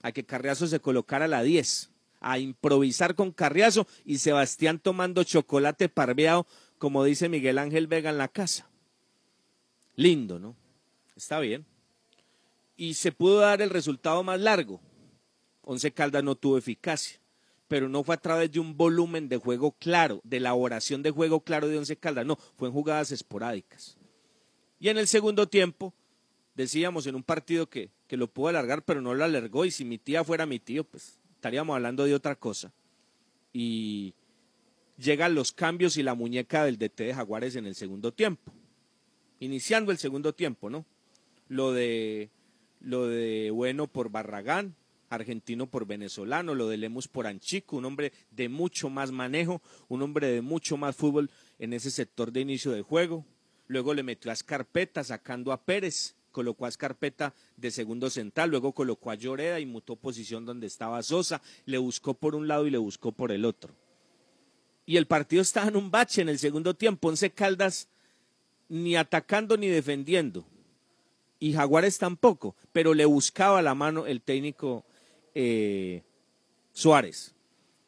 [0.00, 1.90] a que Carriazo se colocara a la 10
[2.20, 6.46] a improvisar con Carriazo y Sebastián tomando chocolate parveado,
[6.78, 8.68] como dice Miguel Ángel Vega en la casa.
[9.94, 10.54] Lindo, ¿no?
[11.16, 11.64] Está bien.
[12.76, 14.80] Y se pudo dar el resultado más largo.
[15.62, 17.18] Once Caldas no tuvo eficacia,
[17.66, 21.40] pero no fue a través de un volumen de juego claro, de elaboración de juego
[21.40, 23.96] claro de Once Caldas, no, fue en jugadas esporádicas.
[24.78, 25.92] Y en el segundo tiempo,
[26.54, 29.84] decíamos en un partido que, que lo pudo alargar, pero no lo alargó, y si
[29.84, 32.72] mi tía fuera mi tío, pues estaríamos hablando de otra cosa.
[33.52, 34.14] Y
[34.98, 38.52] llegan los cambios y la muñeca del DT de Jaguares en el segundo tiempo.
[39.38, 40.84] Iniciando el segundo tiempo, ¿no?
[41.48, 42.30] Lo de
[42.80, 44.74] lo de Bueno por Barragán,
[45.08, 50.02] argentino por venezolano, lo de Lemus por Anchico, un hombre de mucho más manejo, un
[50.02, 51.30] hombre de mucho más fútbol
[51.60, 53.24] en ese sector de inicio de juego.
[53.68, 58.72] Luego le metió a Escarpeta sacando a Pérez colocó a Escarpeta de segundo central, luego
[58.72, 62.70] colocó a Lloreda y mutó posición donde estaba Sosa, le buscó por un lado y
[62.70, 63.72] le buscó por el otro.
[64.84, 67.88] Y el partido estaba en un bache en el segundo tiempo, Once Caldas
[68.68, 70.44] ni atacando ni defendiendo,
[71.40, 74.84] y Jaguares tampoco, pero le buscaba la mano el técnico
[75.34, 76.02] eh,
[76.74, 77.34] Suárez.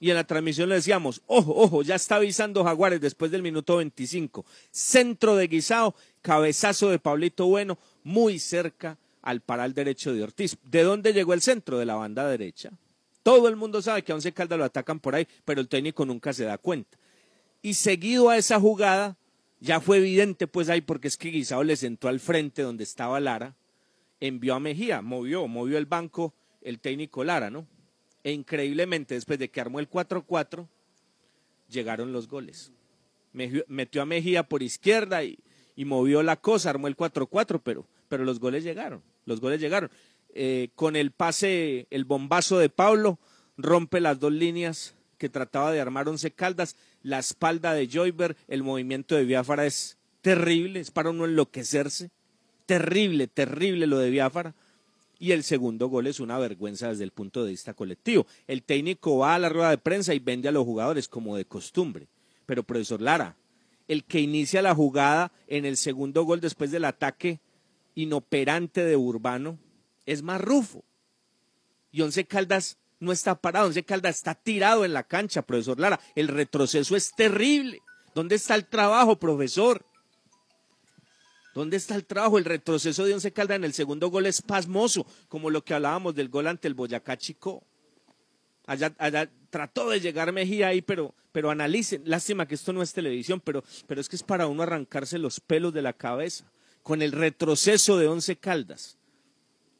[0.01, 3.78] Y en la transmisión le decíamos, ojo, ojo, ya está avisando Jaguares después del minuto
[3.78, 4.46] 25.
[4.70, 7.78] Centro de Guisao, cabezazo de Pablito Bueno,
[8.09, 10.57] muy cerca al paral derecho de Ortiz.
[10.65, 11.79] ¿De dónde llegó el centro?
[11.79, 12.71] De la banda derecha.
[13.23, 16.07] Todo el mundo sabe que a Once Caldas lo atacan por ahí, pero el técnico
[16.07, 16.97] nunca se da cuenta.
[17.61, 19.17] Y seguido a esa jugada,
[19.61, 23.19] Ya fue evidente pues ahí porque es que Guisado le sentó al frente donde estaba
[23.19, 23.57] Lara,
[24.21, 26.33] envió a Mejía, movió, movió el banco
[26.63, 27.67] el técnico Lara, ¿no?
[28.23, 30.69] E increíblemente después de que armó el 4-4,
[31.69, 32.71] llegaron los goles.
[33.33, 35.41] Metió a Mejía por izquierda y,
[35.75, 39.91] y movió la cosa, armó el 4-4, pero, pero los goles llegaron, los goles llegaron.
[40.35, 43.19] Eh, con el pase, el bombazo de Pablo,
[43.57, 48.63] rompe las dos líneas que trataba de armar Once Caldas, la espalda de Joyber, el
[48.63, 52.11] movimiento de Biafara es terrible, es para uno enloquecerse,
[52.67, 54.55] terrible, terrible lo de Biafara.
[55.21, 58.27] Y el segundo gol es una vergüenza desde el punto de vista colectivo.
[58.47, 61.45] El técnico va a la rueda de prensa y vende a los jugadores como de
[61.45, 62.07] costumbre.
[62.47, 63.35] Pero profesor Lara,
[63.89, 67.41] el que inicia la jugada en el segundo gol después del ataque
[67.99, 69.59] inoperante de Urbano
[70.07, 70.84] es más Rufo.
[71.90, 75.99] Y Once Caldas no está parado, Once Caldas está tirado en la cancha, profesor Lara.
[76.14, 77.80] El retroceso es terrible.
[78.14, 79.84] ¿Dónde está el trabajo, profesor?
[81.55, 82.38] ¿Dónde está el trabajo?
[82.38, 86.14] El retroceso de Once Caldas en el segundo gol es pasmoso, como lo que hablábamos
[86.14, 87.64] del gol ante el Boyacá Chico.
[88.66, 92.03] Allá, allá trató de llegar Mejía ahí, pero, pero analicen.
[92.05, 95.40] Lástima que esto no es televisión, pero, pero es que es para uno arrancarse los
[95.40, 96.44] pelos de la cabeza.
[96.89, 98.97] Con el retroceso de Once Caldas.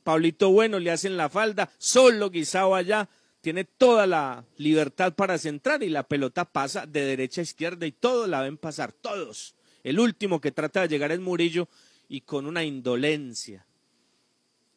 [0.04, 3.09] Pablito Bueno le hacen la falda, solo Guisao allá,
[3.40, 7.92] tiene toda la libertad para centrar y la pelota pasa de derecha a izquierda y
[7.92, 9.54] todos la ven pasar, todos.
[9.82, 11.66] El último que trata de llegar es Murillo
[12.11, 13.64] y con una indolencia.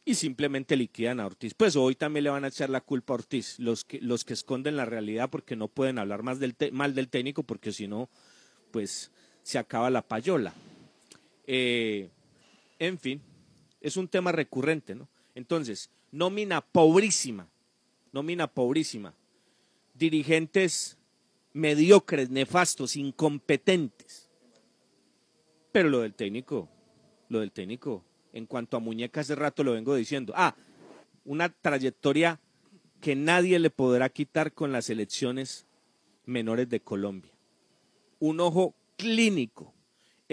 [0.02, 1.52] Y simplemente liquidan a Ortiz.
[1.52, 4.32] Pues hoy también le van a echar la culpa a Ortiz, los que, los que
[4.32, 6.38] esconden la realidad porque no pueden hablar más
[6.72, 8.08] mal del técnico porque si no,
[8.70, 9.10] pues
[9.42, 10.54] se acaba la payola.
[11.46, 12.08] Eh,
[12.86, 13.22] en fin,
[13.80, 15.08] es un tema recurrente, ¿no?
[15.36, 17.48] Entonces, nómina pobrísima,
[18.10, 19.14] nómina pobrísima,
[19.94, 20.98] dirigentes
[21.52, 24.28] mediocres, nefastos, incompetentes.
[25.70, 26.68] Pero lo del técnico,
[27.28, 30.32] lo del técnico, en cuanto a muñeca, hace rato lo vengo diciendo.
[30.36, 30.56] Ah,
[31.24, 32.40] una trayectoria
[33.00, 35.66] que nadie le podrá quitar con las elecciones
[36.24, 37.32] menores de Colombia.
[38.18, 39.72] Un ojo clínico,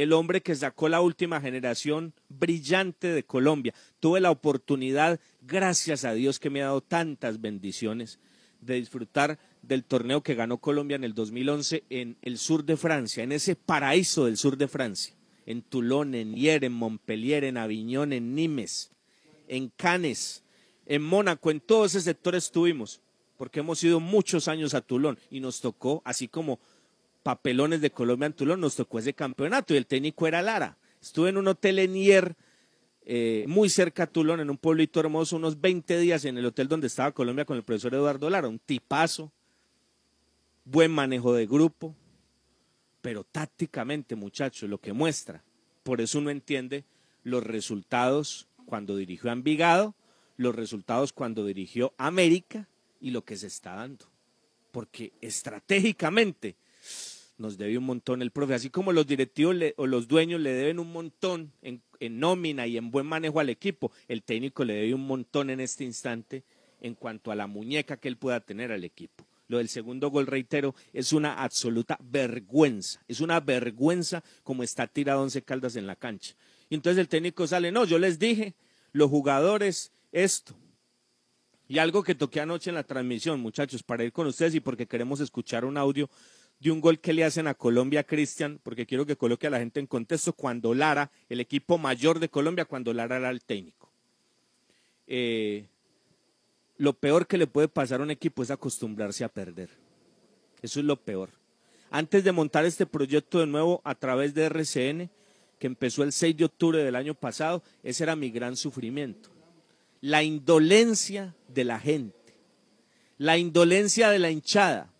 [0.01, 3.73] el hombre que sacó la última generación brillante de Colombia.
[3.99, 8.17] Tuve la oportunidad, gracias a Dios que me ha dado tantas bendiciones,
[8.61, 13.23] de disfrutar del torneo que ganó Colombia en el 2011 en el sur de Francia,
[13.23, 15.13] en ese paraíso del sur de Francia,
[15.45, 18.91] en Toulon, en Hier, en Montpellier, en Aviñón, en Nimes,
[19.49, 20.43] en Cannes,
[20.85, 23.01] en Mónaco, en todos esos sectores estuvimos,
[23.35, 26.57] porque hemos ido muchos años a Toulon y nos tocó, así como
[27.23, 30.77] papelones de Colombia en Toulon, nos tocó ese campeonato y el técnico era Lara.
[31.01, 32.35] Estuve en un hotel en Hier,
[33.05, 36.67] eh, muy cerca a Toulon, en un pueblito hermoso, unos 20 días en el hotel
[36.67, 39.31] donde estaba Colombia con el profesor Eduardo Lara, un tipazo,
[40.65, 41.95] buen manejo de grupo,
[43.01, 45.43] pero tácticamente, muchachos, lo que muestra,
[45.83, 46.85] por eso uno entiende
[47.23, 49.95] los resultados cuando dirigió a Envigado,
[50.37, 52.67] los resultados cuando dirigió América
[53.01, 54.05] y lo que se está dando.
[54.71, 56.55] Porque estratégicamente
[57.39, 60.79] nos debe un montón el profe, así como los directivos o los dueños le deben
[60.79, 64.93] un montón en, en nómina y en buen manejo al equipo, el técnico le debe
[64.93, 66.43] un montón en este instante
[66.81, 69.25] en cuanto a la muñeca que él pueda tener al equipo.
[69.47, 73.01] Lo del segundo gol, reitero, es una absoluta vergüenza.
[73.07, 76.35] Es una vergüenza como está tirado Once Caldas en la cancha.
[76.69, 78.53] Y entonces el técnico sale, no, yo les dije,
[78.91, 80.53] los jugadores, esto.
[81.67, 84.85] Y algo que toqué anoche en la transmisión, muchachos, para ir con ustedes y porque
[84.85, 86.09] queremos escuchar un audio
[86.59, 89.59] de un gol que le hacen a Colombia, Cristian, porque quiero que coloque a la
[89.59, 93.89] gente en contexto, cuando Lara, el equipo mayor de Colombia, cuando Lara era el técnico.
[95.07, 95.65] Eh,
[96.77, 99.69] lo peor que le puede pasar a un equipo es acostumbrarse a perder.
[100.61, 101.29] Eso es lo peor.
[101.91, 105.09] Antes de montar este proyecto de nuevo a través de RCN,
[105.57, 109.29] que empezó el 6 de octubre del año pasado, ese era mi gran sufrimiento.
[110.01, 112.35] La indolencia de la gente,
[113.17, 114.93] la indolencia de la hinchada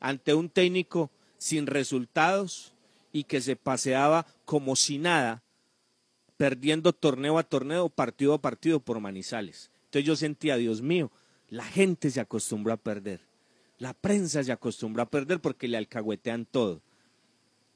[0.00, 2.74] ante un técnico sin resultados
[3.12, 5.42] y que se paseaba como si nada,
[6.36, 9.70] perdiendo torneo a torneo, partido a partido por Manizales.
[9.84, 11.12] Entonces yo sentía, Dios mío,
[11.48, 13.20] la gente se acostumbró a perder,
[13.78, 16.82] la prensa se acostumbró a perder porque le alcahuetean todo.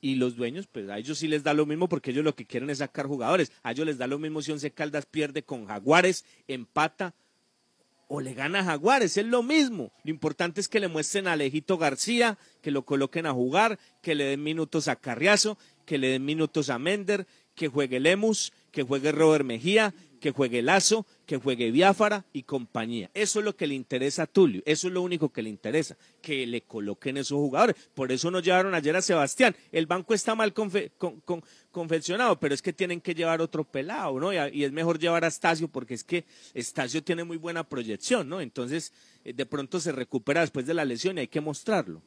[0.01, 2.47] Y los dueños, pues a ellos sí les da lo mismo porque ellos lo que
[2.47, 3.51] quieren es sacar jugadores.
[3.63, 7.15] A ellos les da lo mismo si Once Caldas pierde con Jaguares, empata
[8.09, 9.93] o le gana a Jaguares, es lo mismo.
[10.03, 14.15] Lo importante es que le muestren a Alejito García, que lo coloquen a jugar, que
[14.15, 18.83] le den minutos a Carriazo, que le den minutos a Mender, que juegue Lemus, que
[18.83, 23.11] juegue Robert Mejía, que juegue Lazo, que juegue Biafara y compañía.
[23.15, 25.97] Eso es lo que le interesa a Tulio, eso es lo único que le interesa,
[26.21, 27.77] que le coloquen esos jugadores.
[27.95, 29.55] Por eso nos llevaron ayer a Sebastián.
[29.73, 33.65] El banco está mal confe- con- con- confeccionado, pero es que tienen que llevar otro
[33.65, 34.33] pelado, ¿no?
[34.33, 38.41] Y, es mejor llevar a Estacio porque es que Estacio tiene muy buena proyección, ¿no?
[38.41, 38.93] Entonces,
[39.25, 42.03] eh, de pronto se recupera después de la lesión y hay que mostrarlo.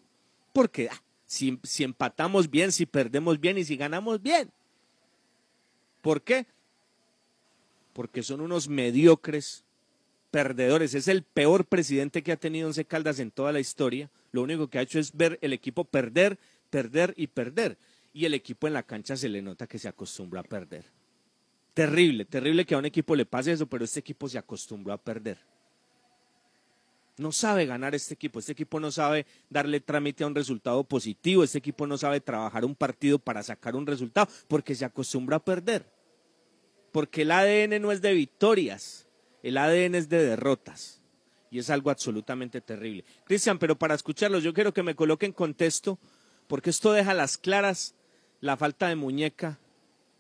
[0.54, 4.52] Porque ah, si, si empatamos bien, si perdemos bien y si ganamos bien.
[6.02, 6.48] ¿Por qué?
[7.94, 9.64] Porque son unos mediocres
[10.32, 10.94] perdedores.
[10.96, 14.10] Es el peor presidente que ha tenido Once Caldas en toda la historia.
[14.32, 16.40] Lo único que ha hecho es ver el equipo perder,
[16.70, 17.78] perder y perder.
[18.14, 20.86] Y el equipo en la cancha se le nota que se acostumbró a perder.
[21.74, 24.98] Terrible, terrible que a un equipo le pase eso, pero este equipo se acostumbró a
[24.98, 25.38] perder.
[27.18, 31.44] No sabe ganar este equipo, este equipo no sabe darle trámite a un resultado positivo,
[31.44, 35.44] este equipo no sabe trabajar un partido para sacar un resultado, porque se acostumbra a
[35.44, 35.86] perder.
[36.92, 39.08] Porque el ADN no es de victorias,
[39.44, 41.02] el ADN es de derrotas.
[41.50, 43.04] Y es algo absolutamente terrible.
[43.26, 46.00] Cristian, pero para escucharlos, yo quiero que me coloque en contexto,
[46.48, 47.94] porque esto deja a las claras
[48.40, 49.60] la falta de muñeca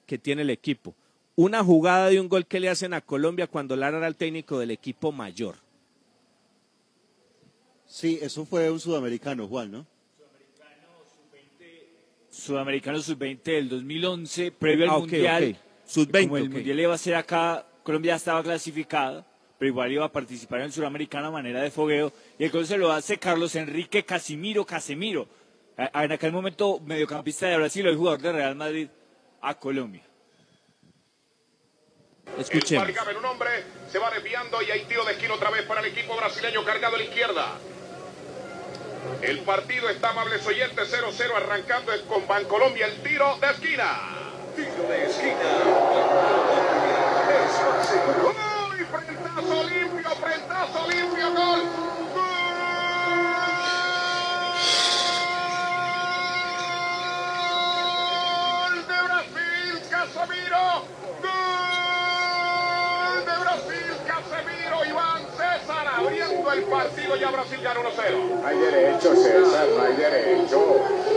[0.05, 0.93] que tiene el equipo.
[1.37, 4.59] Una jugada de un gol que le hacen a Colombia cuando Lara era el técnico
[4.59, 5.55] del equipo mayor.
[7.85, 9.87] Sí, eso fue un sudamericano, Juan, ¿no?
[12.29, 15.57] Sudamericano Sub-20 del 2011, previo Ah, al ok, Mundial.
[15.57, 15.70] ok.
[15.91, 16.53] Sub-20, Como el ok.
[16.53, 19.25] Mundial iba a ser acá, Colombia estaba clasificada,
[19.59, 22.13] pero igual iba a participar en el Sudamericano a manera de fogueo.
[22.39, 25.27] Y el gol se lo hace Carlos Enrique Casimiro Casemiro.
[25.77, 28.87] En aquel momento, mediocampista de Brasil, hoy jugador de Real Madrid
[29.41, 30.03] a Colombia.
[32.37, 32.87] Escuchemos.
[32.87, 33.49] En un hombre,
[33.91, 36.95] se va desviando y hay tiro de esquina otra vez para el equipo brasileño cargado
[36.95, 37.57] a la izquierda.
[39.21, 44.20] El partido está, amables oyentes, 0-0 arrancando con Bancolombia el tiro de esquina.
[44.55, 45.49] Tiro de esquina.
[48.27, 48.85] ¡Uy!
[48.85, 51.61] Frentazo limpio, frentazo limpio, gol.
[58.61, 60.65] ¡Gol de Brasil, Casemiro!
[61.21, 64.77] ¡Gol de Brasil, Casemiro!
[64.85, 68.45] Iván César abriendo el partido ya Brasil gana 1-0.
[68.45, 70.59] hay derecho, César, no hay derecho.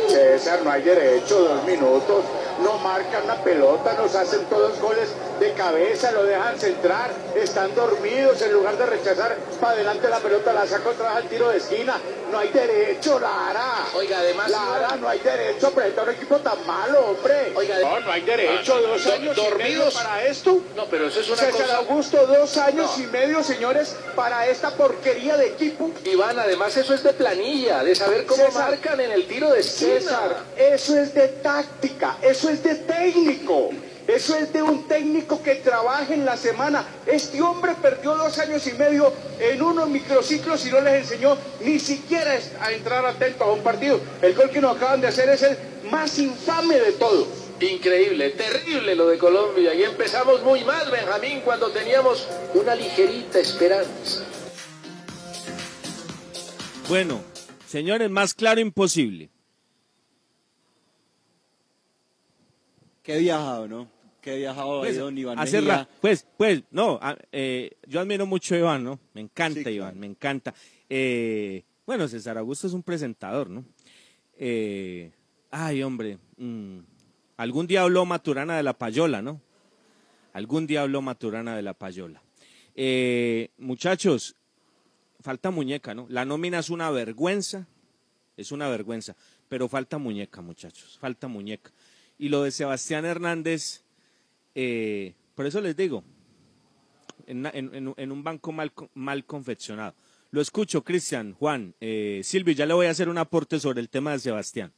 [0.08, 2.24] César, no hay derecho, dos minutos.
[2.64, 8.40] No marcan una pelota, nos hacen todos goles de cabeza, lo dejan centrar, están dormidos
[8.42, 11.58] en lugar de rechazar para adelante la pelota, la saca otra vez al tiro de
[11.58, 11.96] esquina.
[12.30, 13.86] No hay derecho, Lara.
[13.94, 17.52] Oiga, además- Lara, no hay derecho a presentar un equipo tan malo, hombre.
[17.54, 19.94] Oiga, no, no hay derecho, Ah, dos do- años y medio dormidos.
[19.94, 20.58] para esto.
[20.74, 21.76] No, pero eso es una César cosa...
[21.78, 23.04] Augusto, dos años No.
[23.04, 25.90] y medio, señores, para esta porquería de equipo.
[26.04, 29.60] Iván, además eso es de planilla, de saber cómo César, marcan en el tiro de
[29.60, 30.00] esquina.
[30.00, 33.70] César, eso es de táctica, eso es de técnico.
[34.06, 36.86] Eso es de un técnico que trabaja en la semana.
[37.06, 41.78] Este hombre perdió dos años y medio en unos microciclos y no les enseñó ni
[41.78, 44.00] siquiera a entrar atento a un partido.
[44.20, 45.56] El gol que nos acaban de hacer es el
[45.90, 47.28] más infame de todos.
[47.60, 49.74] Increíble, terrible lo de Colombia.
[49.74, 54.24] Y empezamos muy mal, Benjamín, cuando teníamos una ligerita esperanza.
[56.88, 57.22] Bueno,
[57.66, 59.30] señores, más claro imposible.
[63.02, 63.93] Qué viajado, ¿no?
[64.24, 65.38] Qué viajado ahí Pues, don Iván
[65.76, 65.88] Mejía.
[66.00, 68.98] pues, pues, no, a- eh, yo admiro mucho a Iván, ¿no?
[69.12, 70.54] Me encanta Iván, me encanta.
[70.88, 73.66] Eh, bueno, César Augusto es un presentador, ¿no?
[74.38, 75.12] Eh,
[75.50, 76.78] ay, hombre, mm,
[77.36, 79.42] algún día habló Maturana de la Payola, ¿no?
[80.32, 82.22] Algún día habló Maturana de la Payola.
[83.58, 84.36] Muchachos,
[85.20, 86.06] falta muñeca, ¿no?
[86.08, 87.66] La nómina es una vergüenza,
[88.38, 89.16] es una vergüenza,
[89.48, 91.70] pero falta muñeca, muchachos, falta muñeca.
[92.18, 93.83] Y lo de Sebastián Hernández,
[94.54, 96.04] eh, por eso les digo,
[97.26, 99.94] en, en- en- un banco mal, mal confeccionado.
[100.30, 103.88] Lo escucho, Cristian, Juan, eh, Silvio, ya le voy a hacer un aporte sobre el
[103.88, 104.72] tema de Sebastián.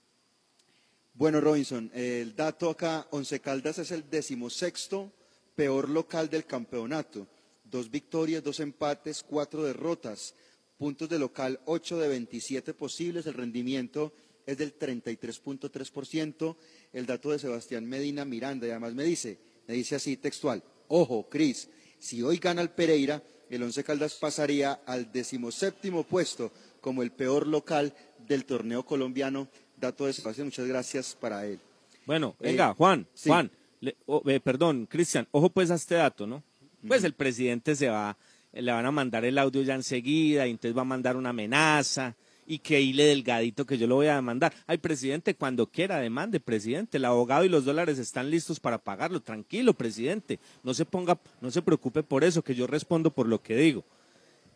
[1.15, 5.11] Bueno, Robinson, el dato acá, Once Caldas es el decimosexto
[5.55, 7.27] peor local del campeonato.
[7.65, 10.35] Dos victorias, dos empates, cuatro derrotas.
[10.77, 13.25] Puntos de local, 8 de 27 posibles.
[13.27, 14.13] El rendimiento
[14.45, 16.55] es del 33.3%.
[16.93, 21.29] El dato de Sebastián Medina Miranda, y además me dice, me dice así textual, ojo,
[21.29, 27.11] Cris, si hoy gana el Pereira, el Once Caldas pasaría al decimoséptimo puesto como el
[27.11, 27.95] peor local
[28.27, 29.49] del torneo colombiano.
[29.77, 31.59] Dato de Sebastián, muchas gracias para él.
[32.07, 33.29] Bueno, Eh, venga, Juan, sí.
[33.29, 33.51] Juan,
[33.81, 36.43] le- oh, eh, perdón, Cristian, ojo pues a este dato, ¿no?
[36.87, 38.17] Pues el presidente se va,
[38.53, 42.15] le van a mandar el audio ya enseguida, y entonces va a mandar una amenaza,
[42.47, 44.53] y que hile delgadito que yo lo voy a demandar.
[44.67, 46.97] Ay, presidente, cuando quiera, demande, presidente.
[46.99, 49.21] El abogado y los dólares están listos para pagarlo.
[49.21, 50.39] Tranquilo, presidente.
[50.63, 53.85] No se ponga, no se preocupe por eso, que yo respondo por lo que digo.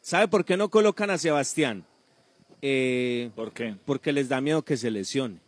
[0.01, 1.85] ¿Sabe por qué no colocan a Sebastián?
[2.63, 3.75] Eh, ¿Por qué?
[3.85, 5.39] Porque les da miedo que se lesione.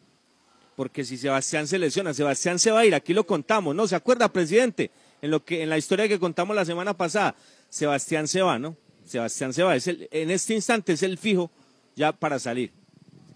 [0.76, 2.94] Porque si Sebastián se lesiona, Sebastián se va a ir.
[2.94, 3.86] Aquí lo contamos, ¿no?
[3.86, 4.90] ¿Se acuerda, presidente?
[5.20, 7.34] En, lo que, en la historia que contamos la semana pasada,
[7.68, 8.76] Sebastián se va, ¿no?
[9.04, 9.76] Sebastián se va.
[9.76, 11.50] Es el- en este instante es el fijo
[11.96, 12.72] ya para salir.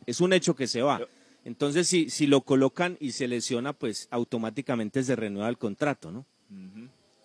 [0.07, 1.01] Es un hecho que se va.
[1.45, 6.25] Entonces, si, si lo colocan y se lesiona, pues automáticamente se renueva el contrato, ¿no?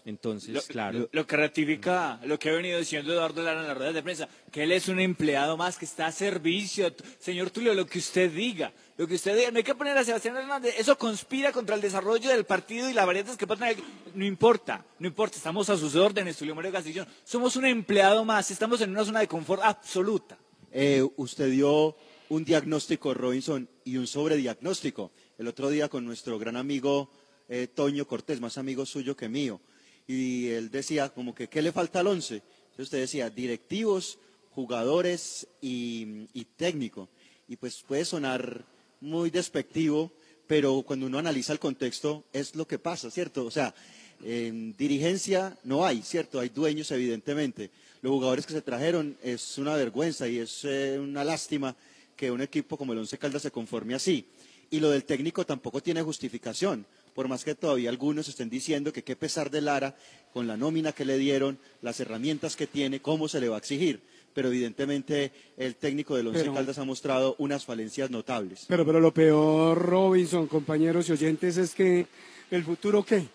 [0.04, 1.00] Entonces, Lo, claro.
[1.00, 4.02] lo- lo que ratifica lo que ha venido diciendo Eduardo Lara en las ruedas de
[4.02, 6.92] prensa, que él es un empleado más que está a servicio.
[7.20, 10.04] Señor Tulio, lo que usted diga, lo que usted diga, no hay que poner a
[10.04, 13.78] Sebastián Hernández, eso conspira contra el desarrollo del partido y las variantes que puede tener.
[14.16, 17.08] No importa, no importa, estamos a sus órdenes, Tulio Mario Castillón.
[17.24, 20.36] Somos un empleado más, estamos en una zona de confort absoluta.
[20.74, 21.98] Eh, usted dio
[22.30, 25.12] un diagnóstico, Robinson, y un sobrediagnóstico.
[25.38, 27.12] El otro día con nuestro gran amigo
[27.50, 29.60] eh, Toño Cortés, más amigo suyo que mío.
[30.08, 32.36] Y él decía como que, ¿qué le falta al once?
[32.36, 34.18] Entonces usted decía, directivos,
[34.52, 37.10] jugadores y, y técnico.
[37.50, 38.66] Y pues puede sonar
[39.02, 40.14] muy despectivo,
[40.48, 43.46] pero cuando uno analiza el contexto es lo que pasa, ¿cierto?
[43.46, 43.76] O sea,
[44.24, 46.40] en dirigencia no hay, ¿cierto?
[46.40, 47.70] Hay dueños, evidentemente.
[48.02, 51.76] Los jugadores que se trajeron es una vergüenza y es eh, una lástima
[52.16, 54.26] que un equipo como el Once Caldas se conforme así.
[54.70, 59.04] Y lo del técnico tampoco tiene justificación, por más que todavía algunos estén diciendo que
[59.04, 59.96] qué pesar de Lara
[60.34, 63.60] con la nómina que le dieron, las herramientas que tiene, cómo se le va a
[63.60, 64.00] exigir.
[64.34, 68.66] Pero evidentemente el técnico del Once Pero- Caldas ha mostrado unas falencias notables.
[68.68, 72.08] Pero, pero lo peor, Robinson, compañeros y oyentes, es que
[72.50, 73.28] el futuro qué?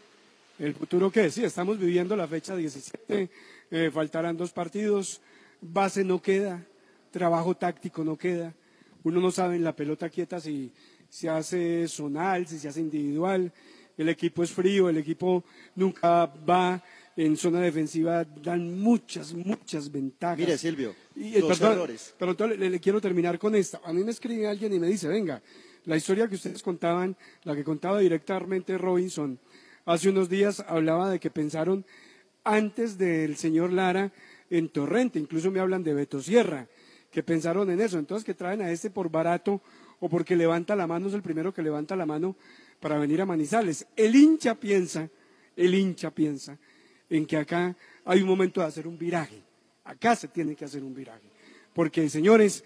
[0.59, 1.31] ¿El futuro qué?
[1.31, 3.29] Sí, estamos viviendo la fecha 17,
[3.71, 5.21] eh, faltarán dos partidos,
[5.61, 6.65] base no queda,
[7.11, 8.55] trabajo táctico no queda,
[9.05, 10.73] uno no sabe en la pelota quieta si
[11.11, 13.53] se hace zonal, si se hace individual,
[13.99, 15.45] el equipo es frío, el equipo
[15.75, 16.83] nunca va
[17.17, 20.39] en zona defensiva, dan muchas, muchas ventajas.
[20.39, 22.15] Mire, Silvio, Y, eh, dos perdón, errores.
[22.19, 23.81] pero entonces le, le quiero terminar con esta.
[23.85, 25.41] A mí me escribe alguien y me dice, venga,
[25.87, 29.39] la historia que ustedes contaban, la que contaba directamente Robinson,
[29.87, 31.87] hace unos días hablaba de que pensaron
[32.45, 34.13] antes del señor Lara
[34.51, 36.67] en Torrente, incluso me hablan de Beto Sierra,
[37.11, 39.63] que pensaron en eso, entonces que traen a este por barato
[40.01, 42.37] o porque levanta la mano, es el primero que levanta la mano
[42.81, 43.87] para venir a Manizales.
[43.97, 45.09] El hincha piensa,
[45.57, 46.59] el hincha piensa
[47.09, 47.75] en que acá
[48.05, 49.41] hay un momento de hacer un viraje,
[49.85, 51.29] acá se tiene que hacer un viraje,
[51.73, 52.65] porque señores,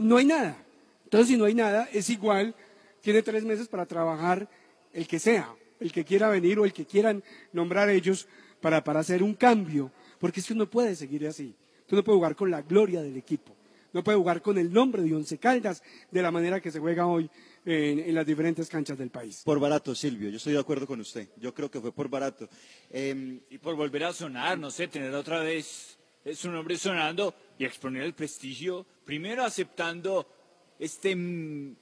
[0.00, 0.56] no hay nada,
[1.04, 2.54] entonces si no hay nada, es igual,
[3.02, 4.48] tiene tres meses para trabajar
[4.92, 7.22] el que sea, el que quiera venir o el que quieran
[7.52, 8.26] nombrar ellos
[8.60, 11.54] para, para hacer un cambio, porque es que no puede seguir así.
[11.86, 13.54] Tú no puedes jugar con la gloria del equipo,
[13.92, 17.06] no puede jugar con el nombre de Once Caldas de la manera que se juega
[17.06, 17.30] hoy
[17.64, 19.42] en, en las diferentes canchas del país.
[19.44, 21.28] Por barato, Silvio, yo estoy de acuerdo con usted.
[21.36, 22.48] Yo creo que fue por barato.
[22.90, 25.96] Em, Y por volver a sonar, no sé, tener otra vez
[26.34, 30.26] su nombre sonando y exponer el prestigio, primero aceptando
[30.78, 31.76] este mm,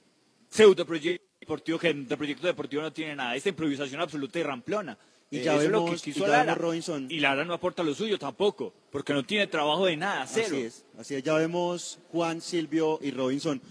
[0.49, 4.97] pseudo proyecto deportivo que de proyecto deportivo no tiene nada, esta improvisación absoluta y ramplona.
[5.29, 6.43] Y Eh, ya es lo vemos- que y quiso ya Lara.
[6.43, 7.07] vemos, Robinson.
[7.09, 10.47] Y Lara no aporta lo suyo tampoco, porque no tiene trabajo de nada, cero.
[10.47, 11.23] Así es, así es.
[11.23, 13.61] Ya vemos Juan, Silvio y Robinson.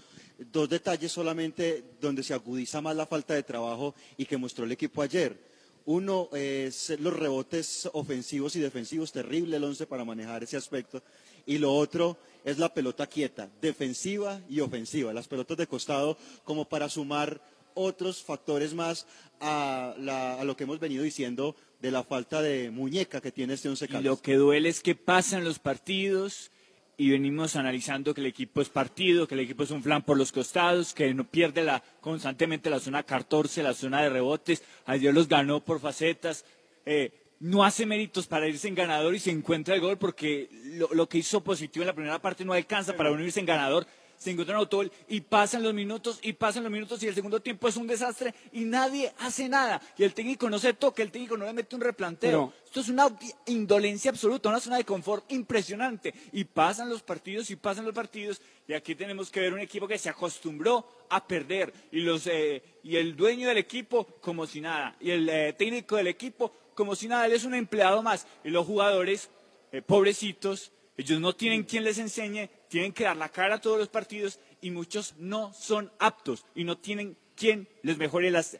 [0.51, 4.71] Dos detalles solamente donde se agudiza más la falta de trabajo y que mostró el
[4.71, 5.37] equipo ayer.
[5.85, 11.03] Uno es los rebotes ofensivos y defensivos, terrible el once para manejar ese aspecto.
[11.45, 16.65] Y lo otro es la pelota quieta, defensiva y ofensiva, las pelotas de costado como
[16.67, 17.39] para sumar
[17.75, 19.05] otros factores más
[19.39, 23.53] a, la- a lo que hemos venido diciendo de la falta de muñeca que tiene
[23.53, 24.03] este once Y Caldas.
[24.05, 26.51] lo que duele es que pasan los partidos
[26.97, 30.17] y venimos analizando que el equipo es partido, que el equipo es un flan por
[30.17, 34.63] los costados, que no pierde la, constantemente la zona 14, la zona de rebotes.
[34.85, 36.45] Ayer los ganó por facetas.
[36.85, 37.11] eh,
[37.41, 40.47] no hace méritos para irse en ganador y se encuentra el gol porque
[40.77, 43.85] lo, lo que hizo positivo en la primera parte no alcanza para unirse en ganador.
[44.25, 47.43] Se encuentra en autogol y pasan los minutos y pasan los minutos y el segundo
[47.43, 49.79] tiempo es un desastre y nadie hace nada.
[49.99, 52.51] Y el técnico no se toca, el técnico no le mete un replanteo.
[52.65, 53.07] Esto es una
[53.45, 56.11] indolencia absoluta, una zona de confort impresionante.
[56.31, 58.41] Y pasan los partidos y pasan los partidos.
[58.67, 61.71] Y aquí tenemos que ver un equipo que se acostumbró a perder.
[61.91, 64.95] Y, los, eh, y el dueño del equipo como si nada.
[64.99, 67.27] Y el eh, técnico del equipo como si nada.
[67.27, 68.25] Él es un empleado más.
[68.43, 69.29] Y los jugadores,
[69.71, 73.77] eh, pobrecitos, ellos no tienen quien les enseñe, tienen que dar la cara a todos
[73.77, 74.39] los partidos.
[74.61, 76.45] Y muchos no son aptos.
[76.55, 78.57] Y no tienen quien les mejore las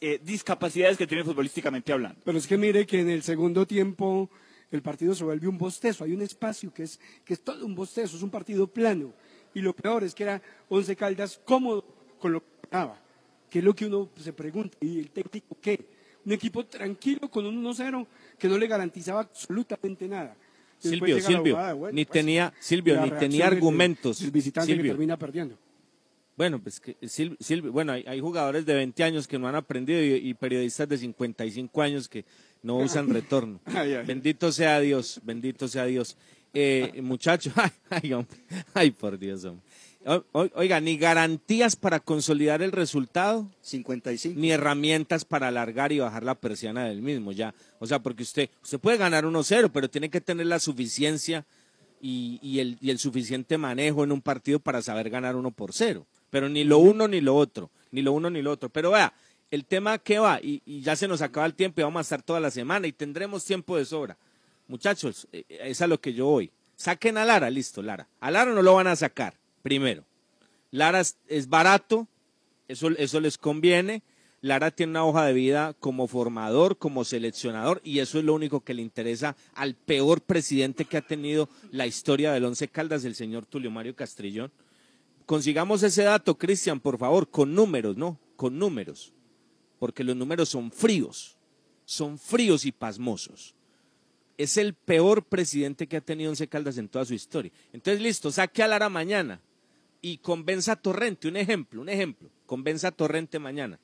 [0.00, 2.20] eh, discapacidades que tienen futbolísticamente hablando.
[2.24, 4.30] Pero es que mire que en el segundo tiempo
[4.70, 7.74] el partido se vuelve un bostezo, hay un espacio que es, que es todo un
[7.74, 9.12] bostezo, es un partido plano.
[9.54, 11.84] Y lo peor es que era Once Caldas cómodo
[12.18, 13.00] con lo que ganaba,
[13.48, 14.76] que es lo que uno se pregunta.
[14.80, 15.86] ¿Y el técnico qué?
[16.24, 18.06] Un equipo tranquilo con un 1-0
[18.38, 20.36] que no le garantizaba absolutamente nada.
[20.78, 24.30] Silvio, la Silvio, bueno, ni pues, tenía, Silvio, ni tenía argumentos.
[24.32, 24.92] visitante que Silvio.
[24.92, 25.56] termina perdiendo.
[26.36, 29.54] Bueno, pues que Sil- Silvio, bueno, hay, hay jugadores de 20 años que no han
[29.54, 32.24] aprendido y, y periodistas de 55 años que
[32.62, 33.58] no usan retorno.
[33.66, 34.04] Ay, ay.
[34.06, 36.16] Bendito sea Dios, bendito sea Dios.
[36.52, 38.38] Eh, muchacho, ay, ay, hombre,
[38.74, 39.64] ay, por Dios, hombre.
[40.32, 43.50] Oiga, ni garantías para consolidar el resultado.
[43.62, 44.38] 55.
[44.38, 47.54] Ni herramientas para alargar y bajar la persiana del mismo, ya.
[47.80, 51.44] O sea, porque usted, usted puede ganar 1-0, pero tiene que tener la suficiencia
[52.00, 55.72] y, y el, y el suficiente manejo en un partido para saber ganar uno por
[55.72, 56.06] cero.
[56.30, 58.68] Pero ni lo uno ni lo otro, ni lo uno ni lo otro.
[58.68, 59.12] Pero vea,
[59.50, 62.02] el tema que va, y, y ya se nos acaba el tiempo y vamos a
[62.02, 64.16] estar toda la semana y tendremos tiempo de sobra.
[64.68, 66.50] Muchachos, eh, es a lo que yo voy.
[66.76, 68.06] Saquen a Lara, listo, Lara.
[68.20, 69.34] A Lara no lo van a sacar,
[69.66, 70.04] primero.
[70.70, 72.06] Lara es, barato,
[72.68, 74.04] eso, eso les conviene.
[74.40, 78.60] Lara tiene una hoja de vida como formador, como seleccionador, y eso es lo único
[78.60, 83.16] que le interesa al peor presidente que ha tenido la historia del Once Caldas, el
[83.16, 84.52] señor Tulio Mario Castrillón.
[85.24, 88.20] Consigamos ese dato, Cristian, por favor, con números, ¿no?
[88.36, 89.12] Con números.
[89.80, 91.36] Porque los números son fríos,
[91.84, 93.56] son fríos y pasmosos.
[94.38, 97.50] Es el peor presidente que ha tenido Once Caldas en toda su historia.
[97.72, 99.40] Entonces, listo, saque a Lara mañana
[100.06, 103.80] y convenza a Torrente, un ejemplo, un ejemplo, convenza a Torrente mañana.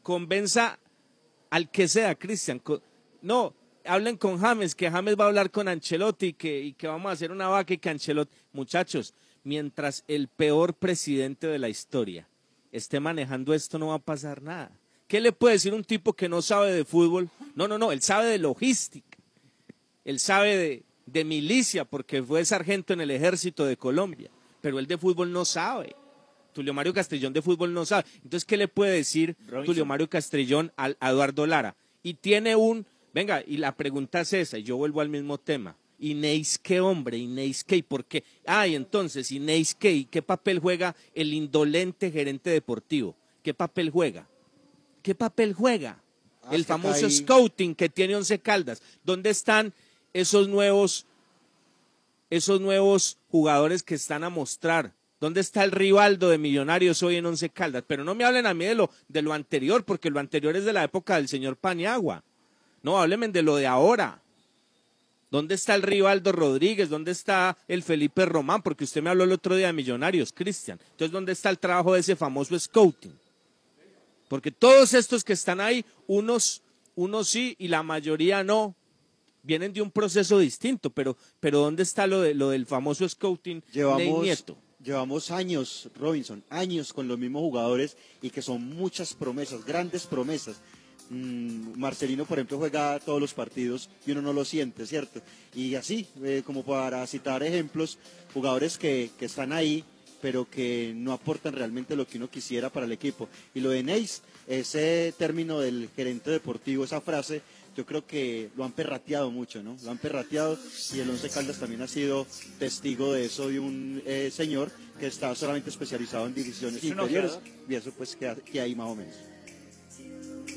[0.00, 0.78] Convenza
[1.50, 2.62] al que sea, Cristian.
[3.22, 3.52] No,
[3.84, 7.10] hablen con James, que James va a hablar con Ancelotti y que, y que vamos
[7.10, 8.36] a hacer una vaca y que Ancelotti.
[8.52, 12.28] Muchachos, mientras el peor presidente de la historia
[12.70, 14.70] esté manejando esto, no va a pasar nada.
[15.08, 17.28] ¿Qué le puede decir un tipo que no sabe de fútbol?
[17.56, 19.18] No, no, no, él sabe de logística.
[20.04, 24.30] Él sabe de milicia porque fue sargento en el ejército de Colombia,
[24.62, 25.94] pero él de fútbol no sabe.
[26.54, 28.04] Tulio Mario Castrillón de fútbol no sabe.
[28.24, 29.36] Entonces, ¿qué le puede decir
[29.66, 31.76] Tulio Mario Castrillón al- a Eduardo Lara?
[32.02, 35.76] Y tiene un, venga, y la pregunta es esa, y yo vuelvo al mismo tema.
[35.98, 38.24] Inés qué hombre, Inés qué, ¿y por qué?
[38.44, 43.14] Ah, y entonces, Inés qué, ¿y qué papel juega el indolente gerente deportivo?
[43.42, 44.26] ¿Qué papel juega?
[45.02, 46.02] ¿Qué papel juega?
[46.42, 48.82] Ah, el famoso scouting que tiene Once Caldas.
[49.04, 49.72] ¿Dónde están
[50.12, 51.06] esos nuevos,
[52.32, 54.94] esos nuevos jugadores que están a mostrar?
[55.20, 57.84] ¿Dónde está el Rivaldo de Millonarios hoy en Once Caldas?
[57.86, 60.64] Pero no me hablen a mí de lo, de lo anterior, porque lo anterior es
[60.64, 62.24] de la época del señor Paniagua.
[62.82, 64.22] No, háblenme de lo de ahora.
[65.30, 66.88] ¿Dónde está el Rivaldo Rodríguez?
[66.88, 68.62] ¿Dónde está el Felipe Román?
[68.62, 70.80] Porque usted me habló el otro día de Millonarios, Cristian.
[70.90, 73.16] Entonces, ¿dónde está el trabajo de ese famoso scouting?
[74.28, 76.62] Porque todos estos que están ahí, unos,
[76.94, 78.74] unos sí y la mayoría no,
[79.42, 83.62] vienen de un proceso distinto, pero, pero ¿dónde está lo, de, lo del famoso scouting
[83.72, 84.56] Llevamos, Nieto?
[84.82, 90.60] llevamos años, Robinson, años con los mismos jugadores y que son muchas promesas, grandes promesas.
[91.10, 95.20] Mm, Marcelino, por ejemplo, juega todos los partidos y uno no lo siente, ¿cierto?
[95.54, 97.98] Y así, eh, como para citar ejemplos,
[98.32, 99.84] jugadores que, que están ahí,
[100.22, 103.28] pero que no aportan realmente lo que uno quisiera para el equipo.
[103.54, 107.42] Y lo de Neis, ese término del gerente deportivo, esa frase,
[107.76, 109.76] yo creo que lo han perrateado mucho, ¿no?
[109.82, 110.58] Lo han perrateado
[110.94, 112.26] y el Once Caldas también ha sido
[112.58, 117.74] testigo de eso de un eh, señor que está solamente especializado en divisiones inferiores y
[117.74, 119.14] eso pues que, que hay más o menos.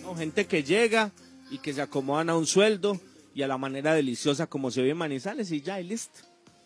[0.02, 1.12] No, gente que llega
[1.50, 3.00] y que se acomodan a un sueldo
[3.34, 6.20] y a la manera deliciosa como se ve en Manizales y ya, y listo.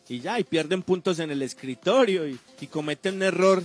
[0.08, 3.64] Y ya, y pierden puntos en el escritorio y, y cometen un error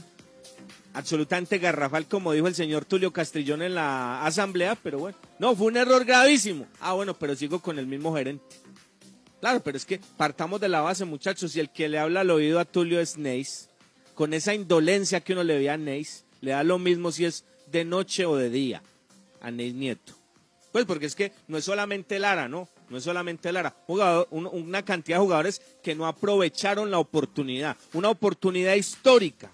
[0.94, 5.66] absolutamente garrafal, como dijo el señor Tulio Castrillón en la asamblea, pero bueno, no, fue
[5.66, 6.66] un error gravísimo.
[6.80, 8.44] Ah, bueno, pero sigo con el mismo gerente.
[9.40, 12.30] Claro, pero es que partamos de la base, muchachos, y el que le habla al
[12.30, 13.68] oído a Tulio es Neis,
[14.14, 17.44] con esa indolencia que uno le ve a Neis, le da lo mismo si es
[17.70, 18.82] de noche o de día
[19.40, 20.14] a Neis Nieto.
[20.72, 22.68] Pues porque es que no es solamente Lara, ¿no?
[22.88, 23.74] No es solamente Lara.
[23.86, 27.76] Jugador- un- una cantidad de jugadores que no aprovecharon la oportunidad.
[27.92, 29.50] Una oportunidad histórica.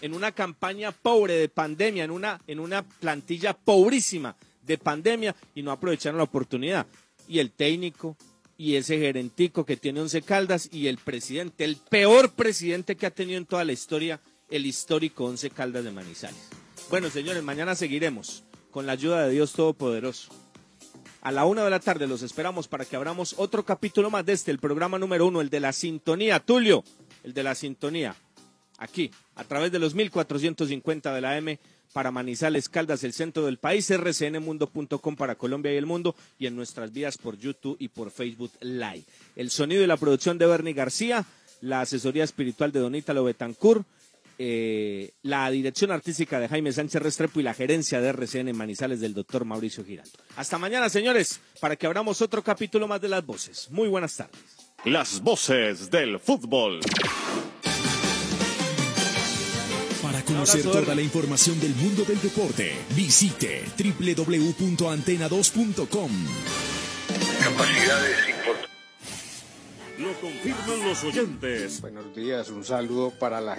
[0.00, 5.62] En una campaña pobre de pandemia, en una, en una plantilla pobrísima de pandemia y
[5.62, 6.86] no aprovecharon la oportunidad.
[7.26, 8.16] Y el técnico
[8.56, 13.10] y ese gerentico que tiene Once Caldas y el presidente, el peor presidente que ha
[13.10, 14.20] tenido en toda la historia,
[14.50, 16.48] el histórico Once Caldas de Manizales.
[16.90, 20.30] Bueno, señores, mañana seguiremos con la ayuda de Dios Todopoderoso.
[21.20, 24.32] A la una de la tarde los esperamos para que abramos otro capítulo más de
[24.32, 26.40] este, el programa número uno, el de la sintonía.
[26.40, 26.84] Tulio,
[27.24, 28.16] el de la sintonía.
[28.78, 31.58] Aquí, a través de los 1450 de la M
[31.92, 36.56] para Manizales, Caldas, el centro del país, rcnmundo.com para Colombia y el mundo y en
[36.56, 39.04] nuestras vías por YouTube y por Facebook Live.
[39.36, 41.24] El sonido y la producción de Bernie García,
[41.60, 43.84] la asesoría espiritual de Don Ítalo Betancourt,
[44.40, 49.12] eh, la dirección artística de Jaime Sánchez Restrepo y la gerencia de RCN Manizales del
[49.12, 50.12] doctor Mauricio Giraldo.
[50.36, 53.68] Hasta mañana, señores, para que abramos otro capítulo más de Las Voces.
[53.70, 54.38] Muy buenas tardes.
[54.84, 56.78] Las voces del fútbol.
[60.28, 66.10] Conocer Abrazo, toda la información del mundo del deporte, visite www.antena2.com.
[67.42, 68.68] Capacidades importantes.
[69.98, 71.80] Lo confirman los oyentes.
[71.80, 73.56] Buenos días, un saludo para la